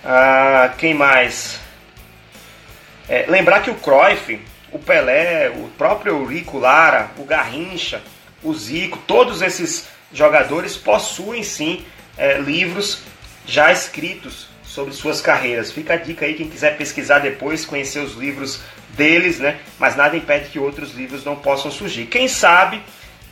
Ah, 0.04 0.74
quem 0.76 0.94
mais? 0.94 1.58
É, 3.08 3.24
lembrar 3.28 3.62
que 3.62 3.70
o 3.70 3.74
Cruyff, 3.74 4.40
o 4.70 4.78
Pelé, 4.78 5.50
o 5.50 5.68
próprio 5.78 6.24
Rico 6.24 6.58
Lara, 6.58 7.10
o 7.16 7.24
Garrincha, 7.24 8.02
o 8.42 8.52
Zico, 8.52 8.98
todos 9.06 9.42
esses 9.42 9.88
jogadores 10.12 10.76
possuem 10.76 11.42
sim 11.42 11.84
é, 12.16 12.38
livros 12.38 13.02
já 13.46 13.72
escritos 13.72 14.48
sobre 14.64 14.92
suas 14.92 15.20
carreiras. 15.20 15.72
Fica 15.72 15.94
a 15.94 15.96
dica 15.96 16.26
aí, 16.26 16.34
quem 16.34 16.48
quiser 16.48 16.76
pesquisar 16.76 17.20
depois, 17.20 17.64
conhecer 17.64 18.00
os 18.00 18.14
livros 18.14 18.60
deles, 18.96 19.38
né? 19.38 19.58
Mas 19.78 19.94
nada 19.94 20.16
impede 20.16 20.48
que 20.48 20.58
outros 20.58 20.94
livros 20.94 21.24
não 21.24 21.36
possam 21.36 21.70
surgir. 21.70 22.06
Quem 22.06 22.26
sabe 22.26 22.82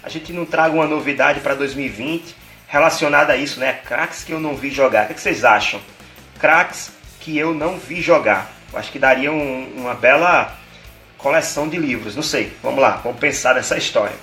a 0.02 0.08
gente 0.08 0.32
não 0.32 0.44
traga 0.44 0.74
uma 0.74 0.86
novidade 0.86 1.40
para 1.40 1.54
2020 1.54 2.36
relacionada 2.68 3.32
a 3.32 3.36
isso, 3.36 3.58
né? 3.58 3.80
Craques 3.86 4.22
que 4.22 4.32
eu 4.32 4.38
não 4.38 4.54
vi 4.54 4.70
jogar. 4.70 5.10
O 5.10 5.14
que 5.14 5.20
vocês 5.20 5.44
acham? 5.44 5.80
Craques 6.38 6.92
que 7.20 7.38
eu 7.38 7.54
não 7.54 7.78
vi 7.78 8.02
jogar. 8.02 8.50
Eu 8.70 8.78
acho 8.78 8.92
que 8.92 8.98
daria 8.98 9.32
um, 9.32 9.72
uma 9.76 9.94
bela 9.94 10.54
coleção 11.16 11.68
de 11.68 11.78
livros. 11.78 12.14
Não 12.14 12.22
sei. 12.22 12.52
Vamos 12.62 12.80
lá, 12.80 13.00
vamos 13.02 13.18
pensar 13.18 13.54
nessa 13.54 13.78
história. 13.78 14.16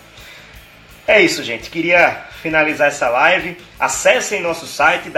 É 1.07 1.19
isso, 1.19 1.43
gente. 1.43 1.69
Queria 1.71 2.25
finalizar 2.43 2.87
essa 2.87 3.09
live. 3.09 3.57
Acessem 3.79 4.39
nosso 4.39 4.67
site 4.67 5.09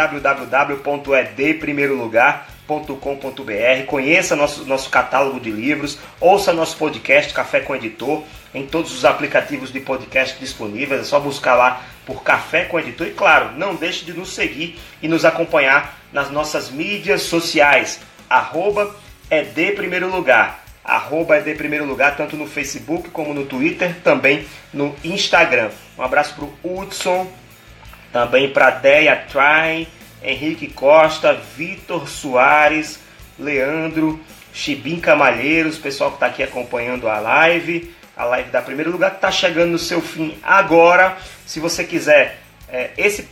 www.edprimeirolugar.com.br. 2.67 3.85
Conheça 3.87 4.35
nosso, 4.35 4.65
nosso 4.65 4.89
catálogo 4.89 5.39
de 5.39 5.51
livros. 5.51 5.97
Ouça 6.19 6.53
nosso 6.53 6.77
podcast 6.77 7.33
Café 7.33 7.59
com 7.59 7.75
Editor 7.75 8.23
em 8.53 8.65
todos 8.65 8.93
os 8.93 9.05
aplicativos 9.05 9.71
de 9.71 9.79
podcast 9.79 10.39
disponíveis. 10.39 11.01
É 11.01 11.03
só 11.03 11.19
buscar 11.19 11.55
lá 11.55 11.83
por 12.05 12.23
Café 12.23 12.65
com 12.65 12.79
Editor. 12.79 13.07
E 13.07 13.11
claro, 13.11 13.51
não 13.57 13.75
deixe 13.75 14.05
de 14.05 14.13
nos 14.13 14.33
seguir 14.33 14.79
e 15.01 15.07
nos 15.07 15.25
acompanhar 15.25 15.99
nas 16.11 16.29
nossas 16.29 16.69
mídias 16.69 17.23
sociais. 17.23 17.99
Arroba 18.29 18.95
ED 19.29 19.73
Primeiro 19.75 20.09
Lugar 20.09 20.63
arroba 20.83 21.37
é 21.37 21.39
de 21.39 21.55
primeiro 21.55 21.85
lugar, 21.85 22.17
tanto 22.17 22.35
no 22.35 22.45
Facebook 22.45 23.09
como 23.09 23.33
no 23.33 23.45
Twitter, 23.45 23.95
também 24.03 24.45
no 24.73 24.93
Instagram. 25.01 25.69
Um 25.97 26.03
abraço 26.03 26.35
para 26.35 26.43
o 26.43 26.53
Hudson, 26.61 27.31
também 28.11 28.49
para 28.49 28.69
Deia 28.71 29.15
Try, 29.15 29.87
Henrique 30.23 30.67
Costa, 30.67 31.33
Vitor 31.33 32.07
Soares, 32.07 32.99
Leandro, 33.37 34.19
Chibim 34.53 34.99
Camalheiros, 34.99 35.77
pessoal 35.77 36.11
que 36.11 36.17
está 36.17 36.27
aqui 36.27 36.43
acompanhando 36.43 37.07
a 37.07 37.19
live, 37.19 37.93
a 38.15 38.23
live 38.25 38.49
da 38.51 38.61
primeiro 38.61 38.91
lugar 38.91 39.11
que 39.11 39.17
está 39.17 39.31
chegando 39.31 39.71
no 39.71 39.79
seu 39.79 40.01
fim 40.01 40.37
agora. 40.41 41.17
Se 41.45 41.59
você 41.59 41.83
quiser, 41.83 42.39
é, 42.69 42.91
esse, 42.97 43.27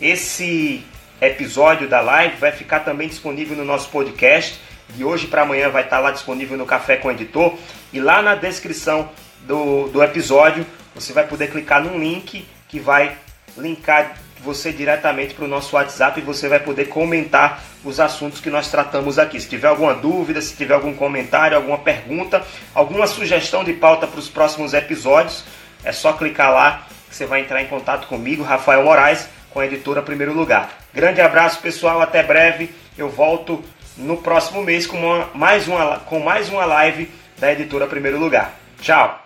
esse 0.00 0.84
episódio 1.20 1.88
da 1.88 2.00
live 2.00 2.36
vai 2.36 2.52
ficar 2.52 2.80
também 2.80 3.08
disponível 3.08 3.56
no 3.56 3.64
nosso 3.64 3.88
podcast 3.88 4.60
de 4.90 5.04
hoje 5.04 5.26
para 5.26 5.42
amanhã 5.42 5.68
vai 5.68 5.82
estar 5.82 5.96
tá 5.96 6.02
lá 6.02 6.10
disponível 6.10 6.56
no 6.56 6.66
Café 6.66 6.96
com 6.96 7.08
o 7.08 7.10
Editor. 7.10 7.54
E 7.92 8.00
lá 8.00 8.22
na 8.22 8.34
descrição 8.34 9.10
do, 9.42 9.88
do 9.88 10.02
episódio 10.02 10.66
você 10.94 11.12
vai 11.12 11.26
poder 11.26 11.50
clicar 11.50 11.82
num 11.82 11.98
link 11.98 12.46
que 12.68 12.80
vai 12.80 13.16
linkar 13.56 14.16
você 14.40 14.70
diretamente 14.70 15.34
para 15.34 15.44
o 15.44 15.48
nosso 15.48 15.74
WhatsApp 15.76 16.20
e 16.20 16.22
você 16.22 16.48
vai 16.48 16.60
poder 16.60 16.86
comentar 16.86 17.62
os 17.84 17.98
assuntos 17.98 18.40
que 18.40 18.50
nós 18.50 18.70
tratamos 18.70 19.18
aqui. 19.18 19.40
Se 19.40 19.48
tiver 19.48 19.68
alguma 19.68 19.94
dúvida, 19.94 20.40
se 20.40 20.54
tiver 20.54 20.74
algum 20.74 20.94
comentário, 20.94 21.56
alguma 21.56 21.78
pergunta, 21.78 22.44
alguma 22.74 23.06
sugestão 23.06 23.64
de 23.64 23.72
pauta 23.72 24.06
para 24.06 24.20
os 24.20 24.28
próximos 24.28 24.74
episódios, 24.74 25.44
é 25.84 25.92
só 25.92 26.12
clicar 26.12 26.52
lá 26.52 26.86
que 27.08 27.14
você 27.14 27.26
vai 27.26 27.40
entrar 27.40 27.62
em 27.62 27.66
contato 27.66 28.06
comigo, 28.08 28.42
Rafael 28.42 28.84
Moraes, 28.84 29.28
com 29.50 29.60
a 29.60 29.66
editora 29.66 30.02
Primeiro 30.02 30.32
Lugar. 30.32 30.70
Grande 30.92 31.20
abraço, 31.20 31.60
pessoal, 31.60 32.00
até 32.00 32.22
breve. 32.22 32.70
Eu 32.96 33.08
volto 33.08 33.64
no 33.96 34.18
próximo 34.18 34.62
mês 34.62 34.86
com, 34.86 34.98
uma, 34.98 35.30
mais, 35.34 35.66
uma, 35.66 35.98
com 36.00 36.20
mais 36.20 36.48
uma 36.48 36.64
live 36.64 37.10
da 37.38 37.52
editora 37.52 37.86
Primeiro 37.86 38.18
Lugar. 38.18 38.54
Tchau! 38.80 39.25